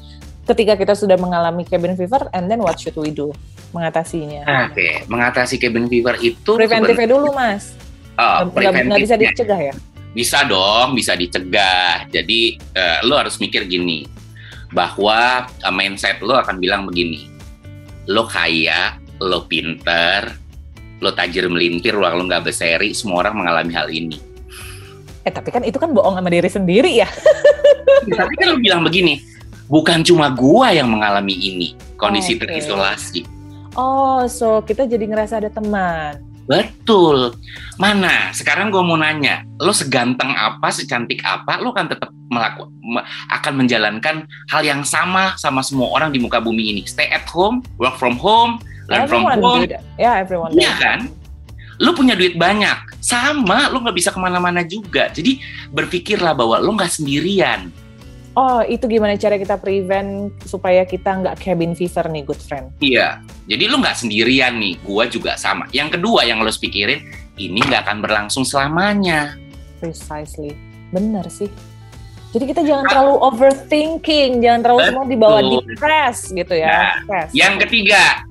ketika 0.50 0.74
kita 0.74 0.98
sudah 0.98 1.14
mengalami 1.14 1.62
cabin 1.62 1.94
fever 1.94 2.26
and 2.34 2.50
then 2.50 2.58
what 2.58 2.74
should 2.74 2.98
we 2.98 3.14
do 3.14 3.30
mengatasinya? 3.70 4.42
Oke, 4.46 4.74
okay. 4.74 4.94
mengatasi 5.06 5.54
cabin 5.62 5.86
fever 5.86 6.18
itu 6.18 6.50
preventifnya 6.58 7.08
dulu 7.10 7.30
mas. 7.34 7.74
Oh, 8.18 8.50
nggak 8.50 9.00
bisa 9.00 9.16
dicegah 9.16 9.60
ya? 9.70 9.74
Bisa 10.10 10.42
dong, 10.42 10.98
bisa 10.98 11.14
dicegah. 11.14 12.10
Jadi 12.10 12.58
uh, 12.74 12.98
lo 13.06 13.14
harus 13.16 13.38
mikir 13.38 13.64
gini, 13.70 14.04
bahwa 14.74 15.46
uh, 15.46 15.74
mindset 15.74 16.18
lo 16.20 16.34
akan 16.34 16.58
bilang 16.58 16.84
begini, 16.84 17.30
lo 18.10 18.26
kaya, 18.26 18.98
lo 19.22 19.46
pinter, 19.46 20.34
lo 21.00 21.10
tajir 21.16 21.48
melintir, 21.48 21.96
lo 21.96 22.04
nggak 22.06 22.46
berseri, 22.46 22.92
semua 22.92 23.26
orang 23.26 23.44
mengalami 23.44 23.72
hal 23.72 23.88
ini. 23.88 24.20
Eh 25.24 25.32
tapi 25.32 25.52
kan 25.52 25.64
itu 25.64 25.76
kan 25.76 25.92
bohong 25.92 26.16
sama 26.16 26.28
diri 26.32 26.48
sendiri 26.48 26.92
ya. 27.00 27.08
tapi 28.20 28.32
kan 28.36 28.46
lo 28.52 28.56
bilang 28.60 28.84
begini, 28.84 29.20
bukan 29.68 30.04
cuma 30.04 30.32
gua 30.32 30.72
yang 30.72 30.88
mengalami 30.88 31.36
ini 31.36 31.68
kondisi 32.00 32.36
okay. 32.36 32.48
terisolasi. 32.48 33.20
Oh, 33.78 34.26
so 34.26 34.60
kita 34.64 34.84
jadi 34.88 35.06
ngerasa 35.08 35.40
ada 35.40 35.50
teman. 35.52 36.30
Betul. 36.50 37.38
Mana? 37.78 38.34
Sekarang 38.34 38.74
gue 38.74 38.82
mau 38.82 38.98
nanya, 38.98 39.46
lo 39.62 39.70
seganteng 39.70 40.34
apa, 40.34 40.74
secantik 40.74 41.22
apa, 41.22 41.62
lo 41.62 41.70
kan 41.70 41.86
tetap 41.86 42.10
melakukan 42.26 42.74
akan 43.30 43.52
menjalankan 43.54 44.26
hal 44.50 44.62
yang 44.66 44.82
sama 44.82 45.38
sama 45.38 45.62
semua 45.62 45.86
orang 45.94 46.10
di 46.10 46.18
muka 46.18 46.42
bumi 46.42 46.74
ini. 46.74 46.82
Stay 46.90 47.06
at 47.06 47.22
home, 47.30 47.62
work 47.78 47.94
from 48.02 48.18
home, 48.18 48.58
learn 48.90 49.06
everyone 49.06 49.38
from 49.38 49.46
home. 49.46 49.62
Ya, 49.70 49.80
yeah, 49.96 50.14
everyone. 50.18 50.50
Iya 50.52 50.72
kan? 50.76 50.98
Lo 51.80 51.96
punya 51.96 52.12
duit 52.12 52.36
banyak, 52.36 53.00
sama 53.00 53.72
lo 53.72 53.80
nggak 53.80 53.96
bisa 53.96 54.10
ke 54.12 54.20
mana-mana 54.20 54.66
juga. 54.66 55.08
Jadi 55.08 55.40
berpikirlah 55.72 56.36
bahwa 56.36 56.60
lo 56.60 56.76
nggak 56.76 56.92
sendirian 56.92 57.72
Oh, 58.38 58.62
itu 58.62 58.86
gimana 58.86 59.18
cara 59.18 59.34
kita 59.34 59.58
prevent 59.58 60.30
supaya 60.46 60.86
kita 60.86 61.18
nggak 61.18 61.42
cabin 61.42 61.74
fever 61.74 62.06
nih, 62.14 62.22
good 62.22 62.38
friend? 62.38 62.70
Iya, 62.78 63.18
jadi 63.50 63.66
lu 63.66 63.82
nggak 63.82 64.06
sendirian 64.06 64.54
nih, 64.54 64.78
gua 64.86 65.10
juga 65.10 65.34
sama. 65.34 65.66
Yang 65.74 65.98
kedua 65.98 66.22
yang 66.22 66.38
lo 66.38 66.48
pikirin, 66.48 67.10
ini 67.34 67.58
nggak 67.58 67.90
akan 67.90 67.98
berlangsung 67.98 68.46
selamanya. 68.46 69.34
Precisely, 69.82 70.54
bener 70.94 71.26
sih. 71.26 71.50
Jadi 72.30 72.44
kita 72.54 72.62
jangan 72.62 72.86
terlalu 72.86 73.14
overthinking, 73.18 74.38
jangan 74.38 74.60
terlalu 74.62 74.80
semua 74.86 75.06
dibawa 75.10 75.38
depres 75.42 76.18
gitu 76.30 76.54
ya. 76.54 77.02
Nah, 77.10 77.26
yang 77.34 77.58
ketiga, 77.58 78.22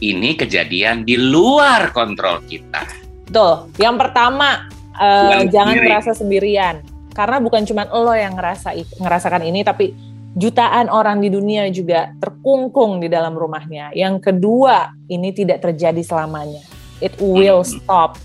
ini 0.00 0.36
kejadian 0.36 1.02
di 1.06 1.16
luar 1.16 1.90
kontrol 1.92 2.44
kita. 2.44 2.84
Tuh, 3.32 3.72
yang 3.80 3.96
pertama, 3.96 4.68
uh, 4.94 5.42
jangan 5.48 5.76
merasa 5.80 6.12
sendirian 6.12 6.84
karena 7.16 7.40
bukan 7.40 7.64
cuma 7.64 7.88
lo 7.88 8.12
yang 8.12 8.36
ngerasa 8.36 8.76
ngerasakan 9.00 9.48
ini 9.48 9.64
tapi 9.64 9.96
jutaan 10.36 10.92
orang 10.92 11.24
di 11.24 11.32
dunia 11.32 11.64
juga 11.72 12.12
terkungkung 12.20 13.00
di 13.00 13.08
dalam 13.08 13.32
rumahnya. 13.32 13.96
Yang 13.96 14.30
kedua, 14.30 14.92
ini 15.08 15.32
tidak 15.32 15.64
terjadi 15.64 16.04
selamanya. 16.04 16.60
It 17.00 17.16
will 17.16 17.64
mm-hmm. 17.64 17.80
stop 17.80 18.20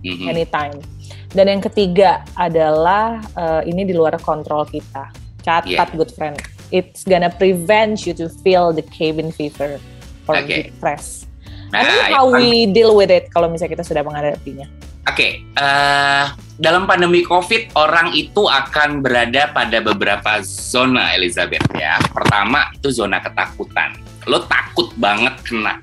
mm-hmm. 0.00 0.26
anytime. 0.32 0.80
Dan 1.30 1.46
yang 1.52 1.62
ketiga 1.62 2.24
adalah 2.34 3.20
uh, 3.36 3.62
ini 3.62 3.84
di 3.84 3.92
luar 3.92 4.16
kontrol 4.18 4.64
kita. 4.66 5.12
Catat 5.44 5.68
yeah. 5.68 5.94
good 5.94 6.10
friend. 6.16 6.40
It's 6.72 7.04
gonna 7.04 7.30
prevent 7.30 8.08
you 8.08 8.16
to 8.18 8.32
feel 8.40 8.72
the 8.72 8.82
cabin 8.82 9.28
fever 9.28 9.76
or 10.30 10.38
okay. 10.38 10.70
depressed. 10.70 11.26
Nah, 11.70 11.86
And 11.86 12.14
how 12.14 12.26
we 12.30 12.66
deal 12.70 12.98
with 12.98 13.10
it 13.10 13.30
kalau 13.30 13.46
misalnya 13.46 13.78
kita 13.78 13.84
sudah 13.86 14.02
menghadapinya. 14.02 14.66
Oke, 15.08 15.16
okay, 15.16 15.32
uh, 15.56 15.64
eh, 15.64 16.24
dalam 16.60 16.84
pandemi 16.84 17.24
COVID 17.24 17.72
orang 17.72 18.12
itu 18.12 18.44
akan 18.44 19.00
berada 19.00 19.48
pada 19.48 19.80
beberapa 19.80 20.44
zona 20.44 21.16
Elizabeth 21.16 21.64
ya. 21.72 21.96
Pertama 22.12 22.68
itu 22.76 22.92
zona 22.92 23.16
ketakutan. 23.22 23.96
Lo 24.28 24.44
takut 24.44 24.92
banget 25.00 25.40
kena. 25.40 25.80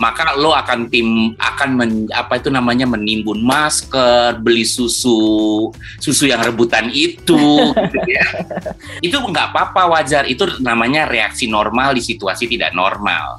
Maka 0.00 0.34
lo 0.34 0.56
akan 0.56 0.90
tim 0.90 1.38
akan 1.38 1.70
men, 1.76 1.90
apa 2.10 2.40
itu 2.40 2.50
namanya 2.50 2.88
menimbun 2.88 3.44
masker, 3.44 4.42
beli 4.42 4.66
susu, 4.66 5.70
susu 6.02 6.24
yang 6.26 6.42
rebutan 6.42 6.90
itu 6.90 7.70
gitu 7.70 7.98
ya. 8.08 8.26
Itu 9.06 9.22
nggak 9.22 9.54
apa-apa 9.54 9.92
wajar. 9.92 10.26
Itu 10.26 10.58
namanya 10.58 11.06
reaksi 11.06 11.46
normal 11.46 11.94
di 11.94 12.02
situasi 12.02 12.50
tidak 12.50 12.74
normal. 12.74 13.38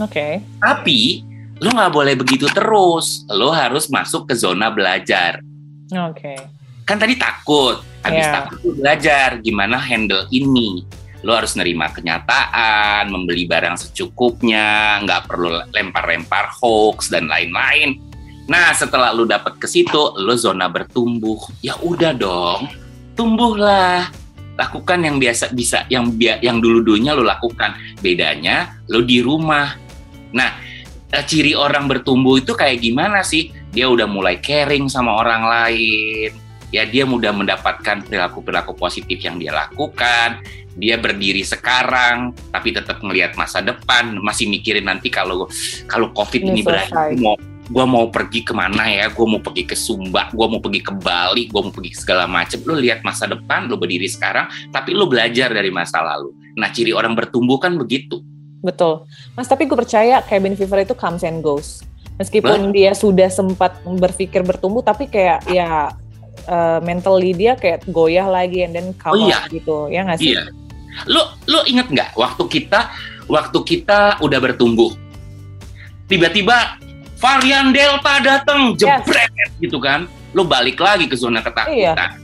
Oke. 0.00 0.08
Okay. 0.08 0.32
Tapi 0.62 1.00
lo 1.60 1.68
nggak 1.72 1.92
boleh 1.92 2.14
begitu 2.16 2.48
terus. 2.48 3.28
Lo 3.28 3.52
harus 3.52 3.92
masuk 3.92 4.30
ke 4.30 4.34
zona 4.38 4.72
belajar. 4.72 5.44
Oke. 5.92 6.32
Okay. 6.32 6.38
Kan 6.82 6.98
tadi 6.98 7.14
takut, 7.14 7.78
habis 8.02 8.26
yeah. 8.26 8.34
takut 8.42 8.58
tuh 8.58 8.74
belajar 8.74 9.38
gimana 9.38 9.78
handle 9.78 10.26
ini. 10.34 10.82
Lo 11.22 11.38
harus 11.38 11.54
nerima 11.54 11.86
kenyataan, 11.94 13.06
membeli 13.06 13.46
barang 13.46 13.78
secukupnya, 13.78 14.98
nggak 15.06 15.30
perlu 15.30 15.70
lempar-lempar 15.70 16.50
hoax 16.58 17.14
dan 17.14 17.30
lain-lain. 17.30 17.94
Nah, 18.50 18.74
setelah 18.74 19.14
lo 19.14 19.22
dapet 19.22 19.54
ke 19.62 19.70
situ, 19.70 20.18
lo 20.18 20.34
zona 20.34 20.66
bertumbuh. 20.66 21.38
Ya 21.62 21.78
udah 21.78 22.10
dong, 22.10 22.66
tumbuhlah. 23.14 24.10
Lakukan 24.58 25.06
yang 25.06 25.22
biasa 25.22 25.54
bisa, 25.54 25.86
yang 25.86 26.10
yang 26.18 26.58
dulu-dulunya 26.58 27.14
lo 27.14 27.22
lakukan. 27.22 27.78
Bedanya 28.02 28.82
lo 28.90 29.06
di 29.06 29.22
rumah. 29.22 29.78
Nah, 30.32 30.72
Eh, 31.12 31.24
ciri 31.28 31.52
orang 31.52 31.92
bertumbuh 31.92 32.40
itu 32.40 32.56
kayak 32.56 32.80
gimana 32.80 33.20
sih? 33.20 33.52
Dia 33.68 33.84
udah 33.92 34.08
mulai 34.08 34.40
caring 34.40 34.88
sama 34.88 35.20
orang 35.20 35.44
lain, 35.44 36.32
ya 36.72 36.88
dia 36.88 37.04
mudah 37.04 37.36
mendapatkan 37.36 38.00
perilaku-perilaku 38.08 38.72
positif 38.72 39.20
yang 39.20 39.36
dia 39.36 39.52
lakukan. 39.52 40.40
Dia 40.72 40.96
berdiri 40.96 41.44
sekarang, 41.44 42.32
tapi 42.48 42.72
tetap 42.72 43.04
melihat 43.04 43.36
masa 43.36 43.60
depan, 43.60 44.16
masih 44.24 44.48
mikirin 44.48 44.88
nanti 44.88 45.12
kalau 45.12 45.52
kalau 45.84 46.08
COVID 46.16 46.48
ini, 46.48 46.48
ini 46.48 46.60
berakhir 46.64 47.12
mau 47.20 47.36
gue 47.68 47.84
mau 47.84 48.08
pergi 48.08 48.40
ke 48.40 48.56
mana 48.56 48.88
ya, 48.88 49.12
gue 49.12 49.26
mau 49.28 49.40
pergi 49.44 49.68
ke 49.68 49.76
Sumba, 49.76 50.32
gue 50.32 50.46
mau 50.48 50.64
pergi 50.64 50.80
ke 50.80 50.96
Bali, 50.96 51.44
gue 51.44 51.60
mau 51.60 51.72
pergi 51.76 51.92
ke 51.92 51.98
segala 52.08 52.24
macem. 52.24 52.64
Lu 52.64 52.72
lihat 52.72 53.04
masa 53.04 53.28
depan, 53.28 53.68
lu 53.68 53.76
berdiri 53.76 54.08
sekarang, 54.08 54.48
tapi 54.72 54.96
lu 54.96 55.04
belajar 55.04 55.52
dari 55.52 55.68
masa 55.68 56.00
lalu. 56.00 56.32
Nah, 56.56 56.72
ciri 56.72 56.96
orang 56.96 57.12
bertumbuh 57.12 57.60
kan 57.60 57.76
begitu. 57.76 58.24
Betul. 58.62 59.04
Mas, 59.34 59.50
tapi 59.50 59.66
gue 59.66 59.74
percaya 59.74 60.22
cabin 60.22 60.54
fever 60.54 60.86
itu 60.86 60.94
comes 60.94 61.26
and 61.26 61.42
goes. 61.42 61.82
Meskipun 62.16 62.70
bah? 62.70 62.72
dia 62.72 62.92
sudah 62.94 63.26
sempat 63.28 63.82
berpikir 63.82 64.46
bertumbuh, 64.46 64.80
tapi 64.86 65.10
kayak 65.10 65.42
ya 65.50 65.90
uh, 66.46 66.78
mentally 66.80 67.34
dia 67.34 67.58
kayak 67.58 67.82
goyah 67.90 68.30
lagi 68.30 68.62
and 68.62 68.78
then 68.78 68.94
come 68.94 69.18
oh, 69.18 69.26
iya. 69.26 69.42
gitu. 69.50 69.90
Ya 69.90 70.06
nggak 70.06 70.22
sih? 70.22 70.38
Iya. 70.38 70.46
Lu, 71.10 71.22
lu 71.50 71.60
inget 71.66 71.90
nggak 71.90 72.14
waktu 72.14 72.44
kita, 72.46 72.92
waktu 73.26 73.58
kita 73.66 74.22
udah 74.22 74.38
bertumbuh, 74.38 74.92
tiba-tiba 76.06 76.78
varian 77.22 77.70
delta 77.70 78.18
datang 78.18 78.74
jebret 78.74 79.30
yes. 79.30 79.50
gitu 79.62 79.78
kan 79.78 80.10
lu 80.34 80.42
balik 80.42 80.76
lagi 80.82 81.06
ke 81.06 81.14
zona 81.14 81.38
ketakutan 81.38 81.72
iya. 81.78 82.18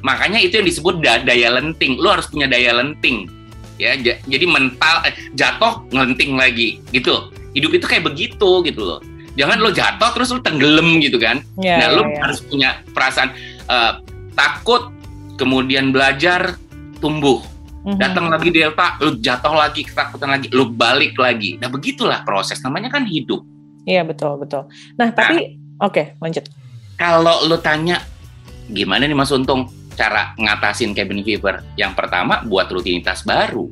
makanya 0.00 0.40
itu 0.40 0.58
yang 0.58 0.66
disebut 0.66 0.98
da 1.04 1.20
daya 1.20 1.54
lenting 1.60 2.00
lu 2.00 2.08
harus 2.08 2.24
punya 2.26 2.48
daya 2.48 2.74
lenting 2.80 3.30
ya 3.78 3.94
jadi 4.26 4.44
mental 4.44 5.06
eh, 5.06 5.14
jatuh 5.38 5.86
ngelenting 5.94 6.34
lagi 6.34 6.82
gitu 6.90 7.30
hidup 7.54 7.70
itu 7.74 7.86
kayak 7.86 8.04
begitu 8.06 8.62
gitu 8.66 8.82
loh 8.82 9.00
jangan 9.38 9.62
lo 9.62 9.70
jatuh 9.70 10.10
terus 10.12 10.34
lo 10.34 10.42
tenggelam 10.42 10.98
gitu 10.98 11.16
kan 11.16 11.40
yeah, 11.62 11.78
nah 11.78 11.88
lo 11.94 12.02
yeah, 12.02 12.10
yeah. 12.10 12.20
harus 12.26 12.38
punya 12.42 12.70
perasaan 12.90 13.30
uh, 13.70 14.02
takut 14.34 14.90
kemudian 15.38 15.94
belajar 15.94 16.58
tumbuh 16.98 17.38
mm-hmm. 17.86 18.02
datang 18.02 18.26
lagi 18.28 18.50
delta 18.50 18.98
lo 18.98 19.14
jatuh 19.14 19.54
lagi 19.54 19.86
ketakutan 19.86 20.34
lagi 20.34 20.50
lo 20.50 20.66
balik 20.66 21.14
lagi 21.14 21.54
nah 21.62 21.70
begitulah 21.70 22.26
proses 22.26 22.58
namanya 22.66 22.90
kan 22.90 23.06
hidup 23.06 23.46
Iya 23.88 24.04
betul 24.04 24.36
betul. 24.36 24.68
Nah 25.00 25.08
tapi 25.16 25.56
nah, 25.80 25.88
oke 25.88 25.92
okay, 25.96 26.06
lanjut. 26.20 26.44
Kalau 27.00 27.48
lu 27.48 27.56
tanya 27.56 28.04
gimana 28.68 29.08
nih 29.08 29.16
Mas 29.16 29.32
Untung 29.32 29.72
cara 29.98 30.38
ngatasin 30.38 30.94
cabin 30.94 31.26
fever? 31.26 31.66
Yang 31.74 31.98
pertama 31.98 32.46
buat 32.46 32.70
rutinitas 32.70 33.26
baru. 33.26 33.66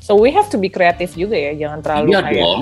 So 0.00 0.16
we 0.16 0.32
have 0.32 0.48
to 0.52 0.56
be 0.56 0.72
kreatif 0.72 1.12
juga 1.12 1.36
ya, 1.36 1.52
jangan 1.52 1.80
terlalu 1.84 2.08
iya 2.12 2.20
kayak. 2.24 2.40
dong. 2.40 2.60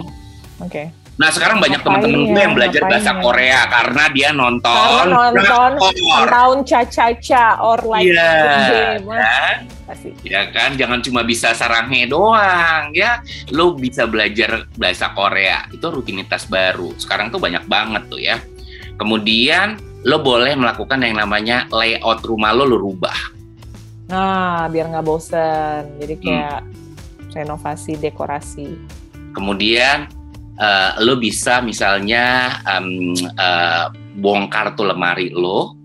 Oke. 0.58 0.66
Okay. 0.66 0.86
Nah 1.12 1.28
sekarang 1.28 1.60
banyak 1.60 1.84
teman-teman 1.84 2.34
gue 2.34 2.40
yang 2.40 2.56
belajar 2.56 2.82
bahasa 2.88 3.12
ya? 3.12 3.20
Korea 3.20 3.60
karena 3.68 4.04
dia 4.16 4.28
nonton 4.32 4.72
karena 4.72 5.12
nonton 5.12 5.70
tahun 6.24 6.58
caca-caca 6.64 7.60
or 7.60 7.78
like 7.84 8.08
yeah, 8.08 8.96
game. 8.96 9.12
Kan? 9.12 9.56
Ya 10.24 10.48
kan, 10.48 10.80
jangan 10.80 11.04
cuma 11.04 11.20
bisa 11.20 11.52
saranghe 11.52 12.08
doang 12.08 12.96
ya. 12.96 13.20
Lo 13.52 13.76
bisa 13.76 14.08
belajar 14.08 14.64
bahasa 14.80 15.12
Korea 15.12 15.68
itu 15.68 15.84
rutinitas 15.84 16.48
baru. 16.48 16.96
Sekarang 16.96 17.28
tuh 17.28 17.38
banyak 17.38 17.68
banget 17.68 18.02
tuh 18.08 18.22
ya. 18.22 18.40
Kemudian 18.96 19.76
lo 20.02 20.18
boleh 20.18 20.58
melakukan 20.58 20.98
yang 21.02 21.18
namanya 21.22 21.70
layout 21.70 22.22
rumah 22.26 22.50
lo 22.50 22.66
lo 22.66 22.78
rubah. 22.78 23.14
Nah, 24.10 24.66
biar 24.68 24.90
nggak 24.90 25.06
bosen. 25.06 25.96
Jadi 26.02 26.14
kayak 26.18 26.60
hmm. 26.60 27.32
renovasi 27.32 27.96
dekorasi. 27.96 28.76
Kemudian 29.32 30.10
uh, 30.58 30.98
lo 31.00 31.16
bisa 31.16 31.62
misalnya 31.62 32.58
um, 32.66 33.14
uh, 33.38 33.88
bongkar 34.18 34.74
tuh 34.76 34.90
lemari 34.90 35.32
lo, 35.32 35.78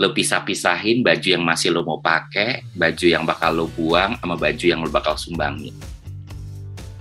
lo 0.00 0.08
pisah-pisahin 0.16 1.04
baju 1.04 1.28
yang 1.28 1.44
masih 1.44 1.74
lo 1.74 1.84
mau 1.84 2.00
pakai, 2.00 2.64
baju 2.72 3.04
yang 3.04 3.28
bakal 3.28 3.52
lo 3.52 3.66
buang, 3.76 4.16
sama 4.22 4.38
baju 4.38 4.64
yang 4.64 4.80
lo 4.80 4.88
bakal 4.88 5.18
sumbangin. 5.18 5.74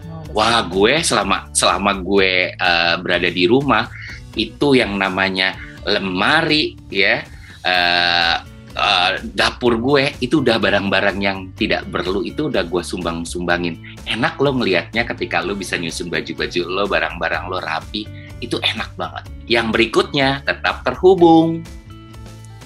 Oh, 0.10 0.44
Wah, 0.44 0.65
gue 0.68 1.00
selama 1.00 1.48
selama 1.56 1.96
gue 2.03 2.51
uh, 2.58 3.00
berada 3.00 3.29
di 3.32 3.48
rumah 3.48 3.88
itu 4.36 4.75
yang 4.75 5.00
namanya 5.00 5.68
lemari 5.88 6.75
ya. 6.91 7.24
Uh, 7.59 8.39
uh, 8.79 9.12
dapur 9.36 9.75
gue 9.79 10.15
itu 10.24 10.39
udah 10.39 10.57
barang-barang 10.57 11.17
yang 11.19 11.51
tidak 11.59 11.83
perlu 11.91 12.24
itu 12.24 12.48
udah 12.48 12.63
gue 12.63 12.83
sumbang-sumbangin. 12.83 13.79
Enak 14.07 14.39
lo 14.39 14.55
ngelihatnya 14.55 15.03
ketika 15.15 15.43
lo 15.43 15.53
bisa 15.55 15.75
nyusun 15.75 16.07
baju-baju 16.07 16.62
lo, 16.67 16.84
barang-barang 16.88 17.43
lo 17.51 17.58
rapi, 17.60 18.08
itu 18.39 18.56
enak 18.63 18.91
banget. 18.95 19.23
Yang 19.51 19.67
berikutnya 19.75 20.43
tetap 20.47 20.88
terhubung. 20.88 21.63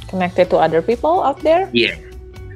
Connected 0.10 0.54
to 0.54 0.62
other 0.62 0.86
people 0.86 1.26
out 1.26 1.42
there? 1.42 1.66
Iya. 1.74 1.94
Yeah. 1.94 1.98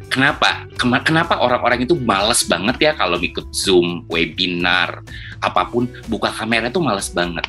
Kenapa? 0.08 0.66
Kenapa 0.80 1.38
orang-orang 1.38 1.84
itu 1.84 1.94
males 1.94 2.48
banget 2.48 2.80
ya 2.80 2.92
kalau 2.96 3.20
ikut 3.20 3.52
Zoom, 3.52 4.08
webinar, 4.08 5.04
apa 5.44 5.68
pun 5.68 5.86
buka 6.08 6.32
kamera 6.32 6.72
itu 6.72 6.80
males 6.80 7.12
banget 7.12 7.46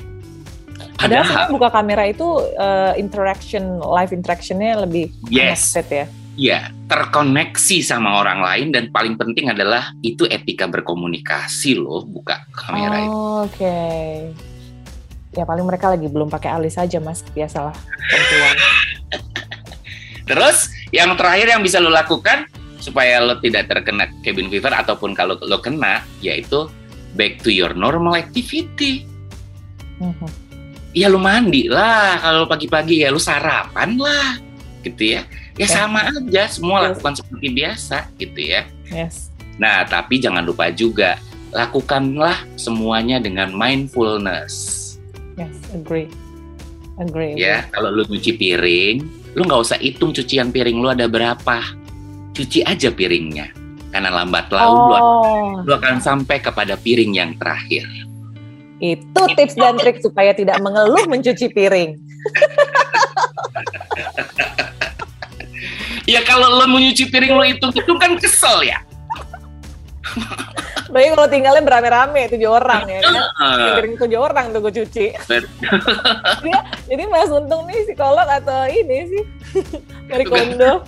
Padahal 0.98 1.46
buka 1.54 1.70
kamera 1.70 2.10
itu 2.10 2.26
uh, 2.58 2.92
interaction 2.98 3.78
live 3.78 4.10
interactionnya 4.10 4.82
lebih 4.82 5.14
yes. 5.30 5.70
connected 5.70 5.86
ya. 5.94 6.06
Iya, 6.38 6.60
terkoneksi 6.86 7.82
sama 7.82 8.22
orang 8.22 8.42
lain 8.42 8.68
dan 8.70 8.94
paling 8.94 9.18
penting 9.18 9.50
adalah 9.50 9.90
itu 10.06 10.26
etika 10.26 10.70
berkomunikasi 10.70 11.78
loh 11.78 12.06
buka 12.06 12.46
kamera 12.54 12.98
oh, 12.98 13.02
itu. 13.02 13.10
Oke. 13.10 13.46
Okay. 13.54 14.10
Ya 15.38 15.46
paling 15.46 15.66
mereka 15.66 15.90
lagi 15.90 16.06
belum 16.06 16.30
pakai 16.30 16.50
alis 16.50 16.78
saja 16.78 16.98
mas, 16.98 17.22
biasalah 17.30 17.74
perempuan. 17.74 18.56
Terus 20.30 20.70
yang 20.94 21.14
terakhir 21.14 21.46
yang 21.58 21.62
bisa 21.62 21.78
lo 21.78 21.90
lakukan 21.90 22.46
supaya 22.78 23.18
lo 23.22 23.38
tidak 23.42 23.70
terkena 23.70 24.06
cabin 24.22 24.50
fever 24.50 24.74
ataupun 24.74 25.14
kalau 25.18 25.38
lo 25.42 25.58
kena 25.58 26.02
yaitu 26.22 26.70
back 27.18 27.38
to 27.42 27.50
your 27.50 27.74
normal 27.74 28.14
activity. 28.14 29.06
Mm 29.98 30.14
-hmm 30.14 30.47
ya 30.92 31.06
lu 31.08 31.20
mandi 31.20 31.66
lah. 31.68 32.20
Kalau 32.20 32.44
pagi-pagi 32.48 33.04
ya 33.04 33.12
lu 33.12 33.20
sarapan 33.20 33.96
lah 33.98 34.38
gitu 34.84 35.18
ya. 35.18 35.26
Ya 35.58 35.66
yes. 35.66 35.74
sama 35.74 36.08
aja. 36.08 36.42
Semua 36.48 36.78
yes. 36.78 36.84
lakukan 36.92 37.14
seperti 37.18 37.46
biasa 37.52 37.98
gitu 38.16 38.40
ya. 38.40 38.62
Yes. 38.88 39.28
Nah 39.58 39.84
tapi 39.88 40.22
jangan 40.22 40.46
lupa 40.46 40.70
juga 40.70 41.18
lakukanlah 41.52 42.44
semuanya 42.54 43.18
dengan 43.18 43.52
mindfulness. 43.52 44.54
Yes 45.36 45.56
agree. 45.74 46.08
Agree 46.98 47.38
ya 47.38 47.66
kalau 47.70 47.94
lu 47.94 48.02
nyuci 48.06 48.34
piring 48.34 48.96
lu 49.36 49.46
nggak 49.46 49.60
usah 49.60 49.78
hitung 49.78 50.10
cucian 50.10 50.50
piring 50.50 50.78
lu 50.78 50.90
ada 50.90 51.06
berapa. 51.06 51.62
Cuci 52.38 52.62
aja 52.62 52.94
piringnya 52.94 53.50
karena 53.90 54.12
lambat 54.12 54.52
laun 54.52 54.78
oh. 55.00 55.48
lu 55.64 55.72
akan 55.72 55.98
sampai 55.98 56.38
kepada 56.44 56.76
piring 56.76 57.12
yang 57.16 57.32
terakhir 57.40 57.88
itu 58.78 59.22
tips 59.34 59.58
dan 59.58 59.74
trik 59.78 59.98
supaya 59.98 60.30
tidak 60.34 60.62
mengeluh 60.62 61.02
mencuci 61.10 61.50
piring. 61.50 61.98
ya 66.12 66.22
kalau 66.24 66.62
lo 66.62 66.66
menyuci 66.70 67.10
piring 67.10 67.34
lo 67.34 67.44
itu 67.44 67.66
itu 67.74 67.92
kan 67.98 68.14
kesel 68.16 68.62
ya. 68.64 68.78
Baik 70.88 71.12
kalau 71.12 71.28
tinggalnya 71.28 71.60
berame-rame 71.60 72.32
tujuh 72.32 72.48
orang 72.48 72.88
ya 72.88 73.00
kan. 73.04 73.14
Piring 73.76 73.94
tujuh 74.00 74.18
orang 74.18 74.56
tuh 74.56 74.60
gue 74.64 74.72
cuci. 74.72 75.06
ya, 76.48 76.58
jadi 76.88 77.02
Mas 77.12 77.28
Untung 77.28 77.68
nih 77.68 77.84
psikolog 77.84 78.24
atau 78.24 78.64
ini 78.72 79.04
sih? 79.04 79.24
Dari 80.08 80.24
kondo. 80.24 80.80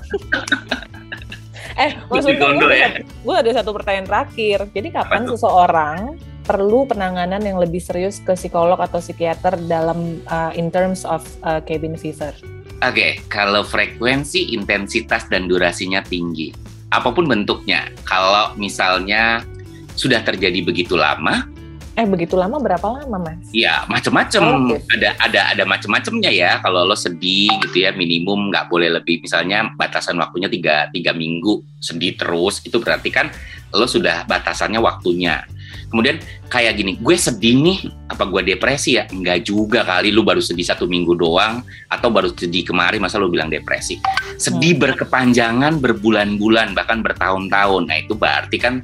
eh, 1.76 1.92
Mas 2.08 2.24
Untung, 2.24 2.56
gue, 2.64 2.72
ya? 2.72 2.96
gue 3.04 3.36
ada 3.36 3.50
satu 3.60 3.76
pertanyaan 3.76 4.08
terakhir. 4.08 4.72
Jadi 4.72 4.88
kapan 4.88 5.28
seseorang 5.28 6.16
perlu 6.50 6.82
penanganan 6.82 7.38
yang 7.46 7.62
lebih 7.62 7.78
serius 7.78 8.18
ke 8.18 8.34
psikolog 8.34 8.82
atau 8.82 8.98
psikiater 8.98 9.54
dalam 9.70 10.18
uh, 10.26 10.50
in 10.58 10.66
terms 10.74 11.06
of 11.06 11.22
uh, 11.46 11.62
cabin 11.62 11.94
fever? 11.94 12.34
Oke, 12.82 12.90
okay, 12.90 13.12
kalau 13.30 13.62
frekuensi, 13.62 14.50
intensitas 14.50 15.30
dan 15.30 15.46
durasinya 15.46 16.02
tinggi, 16.02 16.50
apa 16.90 17.14
pun 17.14 17.30
bentuknya. 17.30 17.86
Kalau 18.02 18.58
misalnya 18.58 19.46
sudah 19.94 20.26
terjadi 20.26 20.58
begitu 20.66 20.98
lama, 20.98 21.46
eh 21.94 22.08
begitu 22.08 22.34
lama 22.34 22.56
berapa 22.58 22.82
lama 22.98 23.30
mas? 23.30 23.46
Iya 23.52 23.84
macam-macam 23.86 24.42
oh, 24.42 24.72
okay. 24.72 24.80
ada 24.96 25.10
ada 25.20 25.40
ada 25.52 25.64
macam-macamnya 25.68 26.32
ya 26.32 26.56
kalau 26.64 26.88
lo 26.88 26.96
sedih 26.96 27.52
gitu 27.68 27.84
ya 27.84 27.92
minimum 27.92 28.48
nggak 28.48 28.72
boleh 28.72 28.88
lebih 28.88 29.20
misalnya 29.20 29.68
batasan 29.76 30.16
waktunya 30.16 30.48
tiga 30.48 30.88
tiga 30.94 31.12
minggu 31.12 31.60
sedih 31.82 32.16
terus 32.16 32.64
itu 32.64 32.80
berarti 32.80 33.12
kan 33.12 33.28
lo 33.76 33.84
sudah 33.84 34.24
batasannya 34.24 34.80
waktunya 34.80 35.44
kemudian 35.90 36.22
kayak 36.46 36.78
gini 36.78 36.96
gue 37.02 37.16
sedih 37.18 37.58
nih 37.58 37.78
apa 38.06 38.24
gue 38.30 38.54
depresi 38.54 38.96
ya? 38.96 39.10
Enggak 39.10 39.44
juga 39.44 39.82
kali 39.82 40.14
lu 40.14 40.22
baru 40.22 40.38
sedih 40.38 40.62
satu 40.62 40.86
minggu 40.86 41.18
doang 41.18 41.66
atau 41.90 42.08
baru 42.08 42.30
sedih 42.30 42.62
kemarin 42.62 43.02
masa 43.02 43.18
lu 43.18 43.26
bilang 43.28 43.50
depresi? 43.50 43.98
Sedih 44.38 44.78
hmm. 44.78 44.82
berkepanjangan 44.86 45.82
berbulan-bulan 45.82 46.72
bahkan 46.78 47.02
bertahun-tahun. 47.02 47.82
Nah 47.90 47.96
itu 47.98 48.14
berarti 48.14 48.56
kan 48.56 48.74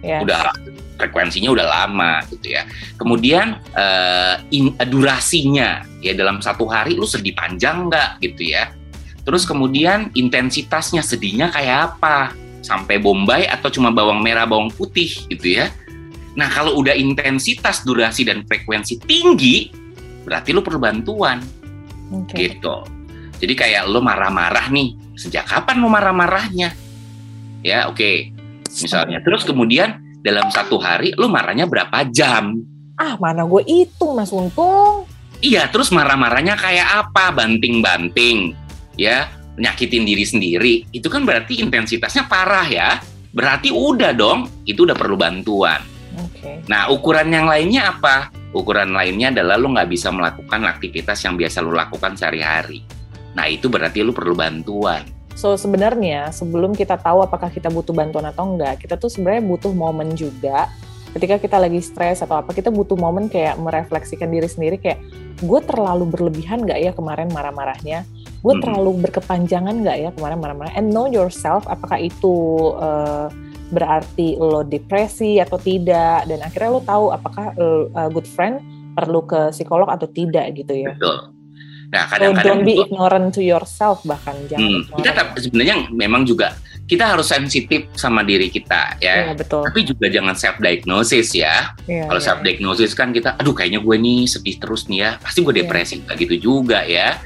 yeah. 0.00 0.24
udah 0.24 0.56
frekuensinya 0.96 1.52
udah 1.52 1.66
lama 1.68 2.24
gitu 2.32 2.56
ya. 2.56 2.64
Kemudian 2.96 3.60
uh, 3.76 4.40
in, 4.48 4.72
durasinya 4.88 5.84
ya 6.00 6.16
dalam 6.16 6.40
satu 6.40 6.64
hari 6.64 6.96
lu 6.96 7.04
sedih 7.04 7.36
panjang 7.36 7.92
nggak 7.92 8.24
gitu 8.24 8.56
ya? 8.56 8.72
Terus 9.24 9.44
kemudian 9.48 10.12
intensitasnya 10.16 11.04
sedihnya 11.04 11.52
kayak 11.52 11.96
apa? 11.96 12.32
Sampai 12.64 12.96
bombay 12.96 13.44
atau 13.44 13.68
cuma 13.68 13.92
bawang 13.92 14.24
merah 14.24 14.48
bawang 14.48 14.72
putih 14.72 15.28
gitu 15.28 15.60
ya 15.60 15.68
Nah, 16.34 16.50
kalau 16.50 16.78
udah 16.82 16.94
intensitas, 16.98 17.86
durasi, 17.86 18.26
dan 18.26 18.42
frekuensi 18.42 18.98
tinggi, 19.06 19.70
berarti 20.26 20.50
lu 20.50 20.60
perlu 20.66 20.82
bantuan. 20.82 21.38
Oke. 22.10 22.34
Gitu. 22.34 22.76
Jadi 23.38 23.54
kayak 23.54 23.86
lu 23.86 24.02
marah-marah 24.02 24.66
nih. 24.70 24.98
Sejak 25.14 25.46
kapan 25.46 25.78
lu 25.78 25.86
marah-marahnya? 25.86 26.74
Ya, 27.62 27.86
oke. 27.86 28.34
Misalnya. 28.66 29.22
Terus 29.22 29.46
kemudian 29.46 30.02
dalam 30.26 30.50
satu 30.50 30.80
hari 30.82 31.14
lu 31.14 31.30
marahnya 31.30 31.70
berapa 31.70 32.02
jam? 32.10 32.58
Ah, 32.98 33.14
mana 33.18 33.46
gue 33.46 33.62
itu, 33.66 34.06
Mas 34.14 34.34
Untung. 34.34 35.06
Iya, 35.38 35.70
terus 35.70 35.94
marah-marahnya 35.94 36.58
kayak 36.58 36.88
apa? 37.06 37.30
Banting-banting. 37.30 38.54
Ya, 38.98 39.30
nyakitin 39.54 40.02
diri 40.06 40.26
sendiri. 40.26 40.74
Itu 40.90 41.06
kan 41.10 41.22
berarti 41.22 41.62
intensitasnya 41.62 42.26
parah 42.26 42.66
ya. 42.66 42.98
Berarti 43.34 43.70
udah 43.70 44.14
dong, 44.14 44.46
itu 44.66 44.86
udah 44.86 44.94
perlu 44.94 45.18
bantuan. 45.18 45.93
Oke. 46.20 46.62
Nah, 46.70 46.90
ukuran 46.92 47.28
yang 47.32 47.46
lainnya 47.50 47.94
apa? 47.94 48.30
Ukuran 48.54 48.94
lainnya 48.94 49.34
adalah 49.34 49.58
lu 49.58 49.74
nggak 49.74 49.90
bisa 49.90 50.14
melakukan 50.14 50.62
aktivitas 50.66 51.18
yang 51.26 51.34
biasa 51.34 51.58
lu 51.64 51.74
lakukan 51.74 52.14
sehari-hari. 52.14 52.86
Nah, 53.34 53.50
itu 53.50 53.66
berarti 53.66 54.06
lu 54.06 54.14
perlu 54.14 54.38
bantuan. 54.38 55.02
So 55.34 55.58
sebenarnya 55.58 56.30
sebelum 56.30 56.78
kita 56.78 56.94
tahu 56.94 57.26
apakah 57.26 57.50
kita 57.50 57.66
butuh 57.66 57.90
bantuan 57.90 58.30
atau 58.30 58.46
enggak, 58.54 58.86
kita 58.86 58.94
tuh 58.94 59.10
sebenarnya 59.10 59.42
butuh 59.42 59.74
momen 59.74 60.14
juga. 60.14 60.70
Ketika 61.10 61.38
kita 61.38 61.62
lagi 61.62 61.78
stres 61.78 62.22
atau 62.26 62.42
apa, 62.42 62.50
kita 62.50 62.74
butuh 62.74 62.98
momen 62.98 63.30
kayak 63.30 63.58
merefleksikan 63.58 64.30
diri 64.30 64.50
sendiri 64.50 64.78
kayak 64.82 64.98
gue 65.42 65.60
terlalu 65.62 66.10
berlebihan 66.10 66.62
nggak 66.62 66.78
ya 66.78 66.90
kemarin 66.94 67.30
marah-marahnya? 67.30 68.06
Gue 68.42 68.58
terlalu 68.58 69.06
berkepanjangan 69.06 69.74
nggak 69.82 69.98
ya 69.98 70.10
kemarin 70.14 70.38
marah-marah? 70.42 70.74
And 70.74 70.90
know 70.90 71.06
yourself, 71.06 71.66
apakah 71.70 72.02
itu 72.02 72.34
eh, 72.78 73.26
berarti 73.74 74.38
lo 74.38 74.62
depresi 74.62 75.42
atau 75.42 75.58
tidak? 75.58 76.24
Dan 76.24 76.40
akhirnya 76.40 76.70
lo 76.70 76.80
tahu 76.80 77.04
apakah 77.10 77.52
a 77.92 78.06
good 78.08 78.24
friend 78.24 78.62
perlu 78.94 79.26
ke 79.26 79.50
psikolog 79.50 79.90
atau 79.90 80.06
tidak 80.06 80.54
gitu 80.54 80.86
ya? 80.86 80.94
Betul. 80.94 81.34
Nah, 81.92 82.10
So 82.10 82.18
kadang-kadang 82.18 82.46
don't 82.46 82.64
be 82.66 82.74
ignorant 82.74 83.34
to 83.36 83.42
yourself 83.42 84.02
bahkan 84.02 84.34
jangan. 84.50 84.82
Hmm, 84.82 84.98
kita 84.98 85.10
sebenarnya 85.38 85.76
memang 85.94 86.26
juga 86.26 86.58
kita 86.84 87.16
harus 87.16 87.30
sensitif 87.30 87.86
sama 87.94 88.20
diri 88.26 88.50
kita 88.50 88.98
ya. 88.98 89.30
Iya 89.30 89.34
betul. 89.38 89.62
Tapi 89.62 89.80
juga 89.86 90.06
jangan 90.10 90.34
self 90.34 90.58
diagnosis 90.58 91.32
ya. 91.32 91.72
Iya, 91.86 92.10
Kalau 92.10 92.20
iya. 92.20 92.26
self 92.26 92.40
diagnosis 92.42 92.92
kan 92.92 93.14
kita, 93.14 93.38
aduh 93.38 93.54
kayaknya 93.54 93.78
gue 93.78 93.96
nih 93.96 94.20
sedih 94.26 94.56
terus 94.58 94.90
nih 94.90 94.98
ya, 95.00 95.10
pasti 95.22 95.40
gue 95.40 95.54
Iya. 95.54 95.60
depresi. 95.64 95.94
Nggak 96.02 96.16
gitu 96.18 96.34
juga 96.50 96.82
ya. 96.84 97.20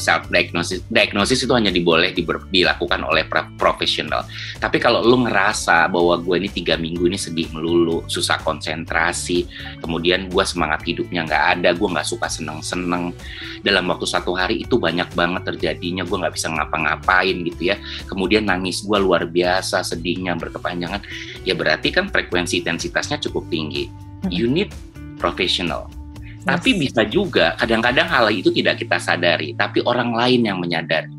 Self 0.00 0.32
diagnosis, 0.32 0.80
diagnosis 0.88 1.44
itu 1.44 1.52
hanya 1.52 1.68
diboleh 1.68 2.16
diber- 2.16 2.48
dilakukan 2.48 3.04
oleh 3.04 3.28
pro- 3.28 3.52
profesional. 3.60 4.24
Tapi 4.56 4.80
kalau 4.80 5.04
lu 5.04 5.28
ngerasa 5.28 5.92
bahwa 5.92 6.16
gue 6.16 6.40
ini 6.40 6.48
tiga 6.48 6.80
minggu 6.80 7.04
ini 7.04 7.20
sedih 7.20 7.52
melulu, 7.52 8.00
susah 8.08 8.40
konsentrasi, 8.40 9.44
kemudian 9.84 10.32
gue 10.32 10.44
semangat 10.48 10.80
hidupnya 10.88 11.28
nggak 11.28 11.44
ada, 11.60 11.68
gue 11.76 11.88
nggak 11.88 12.08
suka 12.08 12.32
seneng-seneng. 12.32 13.12
Dalam 13.60 13.84
waktu 13.92 14.08
satu 14.08 14.32
hari 14.32 14.64
itu 14.64 14.80
banyak 14.80 15.12
banget 15.12 15.52
terjadinya, 15.52 16.00
gue 16.08 16.16
nggak 16.16 16.34
bisa 16.34 16.48
ngapa-ngapain 16.48 17.36
gitu 17.44 17.76
ya. 17.76 17.76
Kemudian 18.08 18.48
nangis 18.48 18.80
gue 18.80 18.96
luar 18.96 19.28
biasa, 19.28 19.84
sedihnya 19.84 20.32
berkepanjangan. 20.40 21.04
Ya 21.44 21.52
berarti 21.52 21.92
kan 21.92 22.08
frekuensi 22.08 22.64
intensitasnya 22.64 23.20
cukup 23.20 23.52
tinggi. 23.52 23.92
Hmm. 24.24 24.32
You 24.32 24.48
need 24.48 24.72
professional. 25.20 25.99
Tapi 26.40 26.70
bisa 26.72 27.04
juga 27.04 27.52
kadang-kadang 27.54 28.08
hal 28.08 28.32
itu 28.32 28.48
tidak 28.48 28.80
kita 28.80 28.96
sadari, 28.96 29.52
tapi 29.52 29.84
orang 29.84 30.16
lain 30.16 30.40
yang 30.40 30.56
menyadari. 30.56 31.12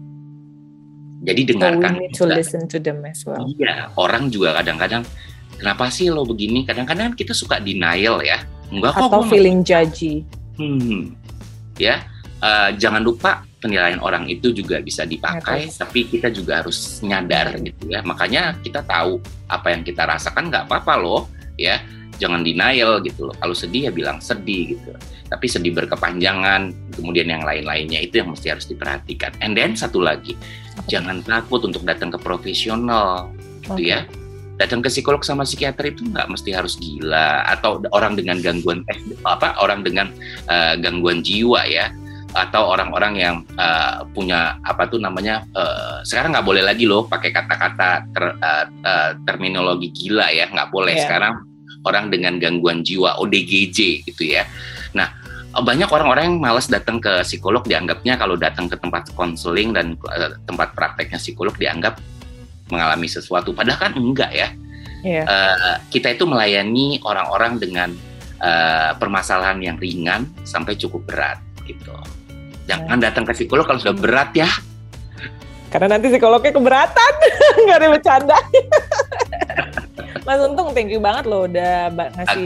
Jadi 1.21 1.41
So 1.41 1.45
we 1.45 1.49
dengarkan 1.53 1.91
need 2.01 2.13
to 2.17 2.25
juga. 2.25 2.33
listen 2.33 2.61
to 2.65 2.81
them 2.81 3.05
as 3.05 3.21
well. 3.21 3.45
Iya, 3.45 3.93
orang 3.93 4.33
juga 4.33 4.57
kadang-kadang 4.57 5.05
kenapa 5.61 5.93
sih 5.93 6.09
lo 6.09 6.25
begini? 6.25 6.65
Kadang-kadang 6.65 7.13
kita 7.13 7.37
suka 7.37 7.61
denial 7.61 8.25
ya. 8.25 8.41
Enggak 8.73 8.97
kok 8.97 9.13
Atau 9.13 9.21
feeling 9.29 9.61
judgy. 9.61 10.25
Hmm. 10.57 11.13
Ya, 11.77 12.01
eh, 12.41 12.69
jangan 12.81 13.05
lupa 13.05 13.45
penilaian 13.61 14.01
orang 14.01 14.25
itu 14.25 14.49
juga 14.49 14.81
bisa 14.81 15.05
dipakai, 15.05 15.69
Yes. 15.69 15.77
tapi 15.77 16.09
kita 16.09 16.33
juga 16.33 16.65
harus 16.65 16.97
nyadar 17.05 17.53
gitu 17.61 17.93
ya. 17.93 18.01
Makanya 18.01 18.57
kita 18.65 18.81
tahu 18.81 19.21
apa 19.45 19.67
yang 19.69 19.85
kita 19.85 20.01
rasakan 20.09 20.49
nggak 20.49 20.65
apa-apa 20.65 20.97
loh, 20.97 21.29
ya. 21.57 21.81
Jangan 22.21 22.45
denial 22.45 23.01
gitu 23.01 23.31
loh. 23.31 23.35
Kalau 23.39 23.55
sedih 23.57 23.89
ya 23.89 23.91
bilang 23.91 24.21
sedih 24.21 24.77
gitu. 24.77 24.93
Tapi 25.31 25.45
sedih 25.47 25.73
berkepanjangan, 25.73 26.93
kemudian 26.93 27.31
yang 27.31 27.41
lain-lainnya 27.41 28.03
itu 28.03 28.21
yang 28.21 28.35
mesti 28.35 28.51
harus 28.51 28.69
diperhatikan. 28.69 29.33
And 29.41 29.57
then 29.57 29.73
satu 29.73 30.03
lagi, 30.03 30.35
Apa? 30.35 30.85
jangan 30.91 31.23
takut 31.25 31.65
untuk 31.65 31.81
datang 31.81 32.13
ke 32.13 32.19
profesional, 32.21 33.31
gitu 33.63 33.81
ya 33.95 34.05
datang 34.61 34.85
ke 34.85 34.93
psikolog 34.93 35.25
sama 35.25 35.41
psikiater 35.41 35.89
itu 35.89 36.05
nggak 36.05 36.29
mesti 36.29 36.53
harus 36.53 36.77
gila 36.77 37.49
atau 37.49 37.81
orang 37.97 38.13
dengan 38.13 38.37
gangguan 38.45 38.85
eh, 38.93 38.99
apa 39.25 39.57
orang 39.57 39.81
dengan 39.81 40.13
eh, 40.45 40.77
gangguan 40.77 41.25
jiwa 41.25 41.65
ya 41.65 41.89
atau 42.31 42.71
orang-orang 42.71 43.13
yang 43.19 43.35
eh, 43.59 43.99
punya 44.15 44.57
apa 44.63 44.87
tuh 44.87 44.99
namanya 44.99 45.43
eh, 45.51 46.03
sekarang 46.07 46.31
nggak 46.35 46.47
boleh 46.47 46.63
lagi 46.63 46.87
loh 46.87 47.05
pakai 47.07 47.31
kata-kata 47.35 48.07
ter- 48.11 48.37
eh, 48.39 48.65
eh, 48.83 49.11
terminologi 49.27 49.91
gila 49.91 50.31
ya 50.31 50.47
nggak 50.47 50.69
boleh. 50.71 50.95
Iya. 50.95 51.03
sekarang 51.07 51.33
orang 51.81 52.13
dengan 52.13 52.37
gangguan 52.37 52.85
jiwa 52.85 53.17
ODGJ 53.17 54.05
gitu 54.05 54.23
ya. 54.37 54.45
Nah 54.93 55.09
banyak 55.51 55.91
orang-orang 55.91 56.31
yang 56.31 56.37
malas 56.39 56.71
datang 56.71 57.03
ke 57.03 57.27
psikolog 57.27 57.59
dianggapnya 57.67 58.15
kalau 58.15 58.39
datang 58.39 58.71
ke 58.71 58.79
tempat 58.79 59.11
konseling 59.17 59.75
dan 59.75 59.99
eh, 60.15 60.31
tempat 60.47 60.71
prakteknya 60.71 61.19
psikolog 61.19 61.51
dianggap 61.59 61.99
mengalami 62.71 63.11
sesuatu. 63.11 63.51
Padahal 63.51 63.91
kan 63.91 63.93
enggak 63.99 64.31
ya. 64.31 64.49
Iya. 65.03 65.23
Eh, 65.27 65.77
kita 65.91 66.15
itu 66.15 66.23
melayani 66.23 67.03
orang-orang 67.03 67.59
dengan 67.59 67.89
eh, 68.39 68.91
permasalahan 68.95 69.59
yang 69.59 69.75
ringan 69.75 70.29
sampai 70.47 70.79
cukup 70.79 71.03
berat 71.03 71.39
gitu 71.67 71.91
jangan 72.69 72.97
datang 73.01 73.23
ke 73.25 73.33
psikolog 73.33 73.65
kalau 73.65 73.79
sudah 73.79 73.95
berat 73.97 74.29
ya 74.35 74.49
Karena 75.71 75.95
nanti 75.95 76.11
psikolognya 76.11 76.51
keberatan. 76.51 77.13
Nggak 77.63 77.77
ada 77.79 77.87
bercanda. 77.95 78.37
Mas 80.21 80.37
Untung, 80.37 80.69
thank 80.77 80.93
you 80.93 81.01
banget 81.01 81.25
loh 81.25 81.49
udah 81.49 81.89
ngasih 81.89 82.45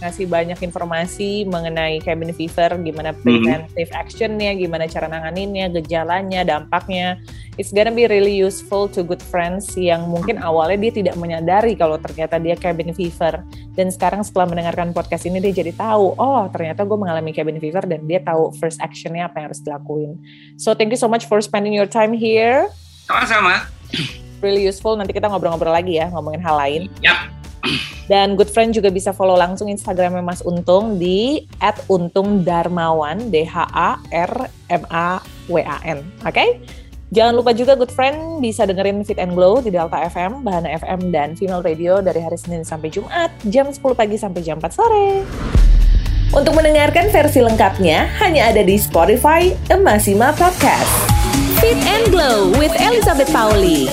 ngasih 0.00 0.24
banyak 0.24 0.56
informasi 0.64 1.44
mengenai 1.44 2.00
cabin 2.00 2.32
fever, 2.32 2.80
gimana 2.80 3.12
Mhm. 3.12 3.20
preventive 3.20 3.92
actionnya, 3.92 4.56
gimana 4.56 4.88
cara 4.88 5.04
nanganinnya, 5.04 5.68
gejalanya, 5.68 6.48
dampaknya. 6.48 7.20
It's 7.60 7.76
gonna 7.76 7.92
be 7.92 8.08
really 8.08 8.32
useful 8.32 8.88
to 8.96 9.04
good 9.04 9.20
friends 9.20 9.76
yang 9.76 10.08
mungkin 10.08 10.40
awalnya 10.40 10.88
dia 10.88 10.92
tidak 11.04 11.16
menyadari 11.20 11.76
kalau 11.76 12.00
ternyata 12.00 12.40
dia 12.40 12.56
cabin 12.56 12.96
fever. 12.96 13.44
Dan 13.76 13.92
sekarang 13.92 14.24
setelah 14.24 14.48
mendengarkan 14.48 14.96
podcast 14.96 15.28
ini 15.28 15.44
dia 15.44 15.52
jadi 15.52 15.76
tahu, 15.76 16.16
oh 16.16 16.48
ternyata 16.48 16.88
gue 16.88 16.96
mengalami 16.96 17.36
cabin 17.36 17.60
fever 17.60 17.84
dan 17.84 18.00
dia 18.08 18.24
tahu 18.24 18.48
first 18.56 18.80
actionnya 18.80 19.28
apa 19.28 19.44
yang 19.44 19.52
harus 19.52 19.60
dilakuin. 19.60 20.16
So 20.56 20.72
thank 20.72 20.88
you 20.88 20.96
so 20.96 21.04
much 21.04 21.28
for 21.28 21.36
spending 21.44 21.76
your 21.76 21.88
time 21.88 22.16
here. 22.16 22.72
sama-sama 23.10 23.66
Really 24.40 24.64
useful. 24.64 24.96
Nanti 24.96 25.12
kita 25.12 25.28
ngobrol-ngobrol 25.28 25.72
lagi 25.72 26.00
ya, 26.00 26.08
ngomongin 26.12 26.40
hal 26.40 26.56
lain. 26.56 26.82
Yap. 27.04 27.32
Dan 28.10 28.34
good 28.34 28.50
friend 28.50 28.74
juga 28.74 28.90
bisa 28.90 29.14
follow 29.14 29.38
langsung 29.38 29.68
Instagramnya 29.70 30.24
Mas 30.24 30.42
Untung 30.42 30.98
di 30.98 31.46
@untungdarmawan 31.86 33.30
D 33.30 33.46
H 33.46 33.68
A 33.70 34.00
R 34.10 34.50
M 34.72 34.82
A 34.90 35.22
W 35.46 35.62
A 35.62 35.78
N. 35.86 36.02
Oke? 36.26 36.58
Jangan 37.10 37.34
lupa 37.34 37.50
juga 37.50 37.74
good 37.74 37.90
friend 37.90 38.38
bisa 38.38 38.62
dengerin 38.66 39.02
Fit 39.02 39.18
and 39.18 39.34
Glow 39.34 39.58
di 39.58 39.74
Delta 39.74 39.98
FM, 39.98 40.46
Bahana 40.46 40.70
FM 40.78 41.10
dan 41.10 41.34
Female 41.34 41.62
Radio 41.62 41.98
dari 41.98 42.22
hari 42.22 42.38
Senin 42.38 42.62
sampai 42.62 42.86
Jumat 42.86 43.34
jam 43.50 43.66
10 43.66 43.82
pagi 43.98 44.14
sampai 44.14 44.40
jam 44.46 44.62
4 44.62 44.70
sore. 44.70 45.26
Untuk 46.30 46.54
mendengarkan 46.54 47.10
versi 47.10 47.42
lengkapnya 47.42 48.06
hanya 48.22 48.54
ada 48.54 48.62
di 48.62 48.78
Spotify 48.78 49.50
Emasima 49.66 50.30
Podcast. 50.38 51.10
Fit 51.58 51.78
and 51.82 52.14
Glow 52.14 52.54
with 52.54 52.70
Elizabeth 52.78 53.26
Pauli. 53.34 53.90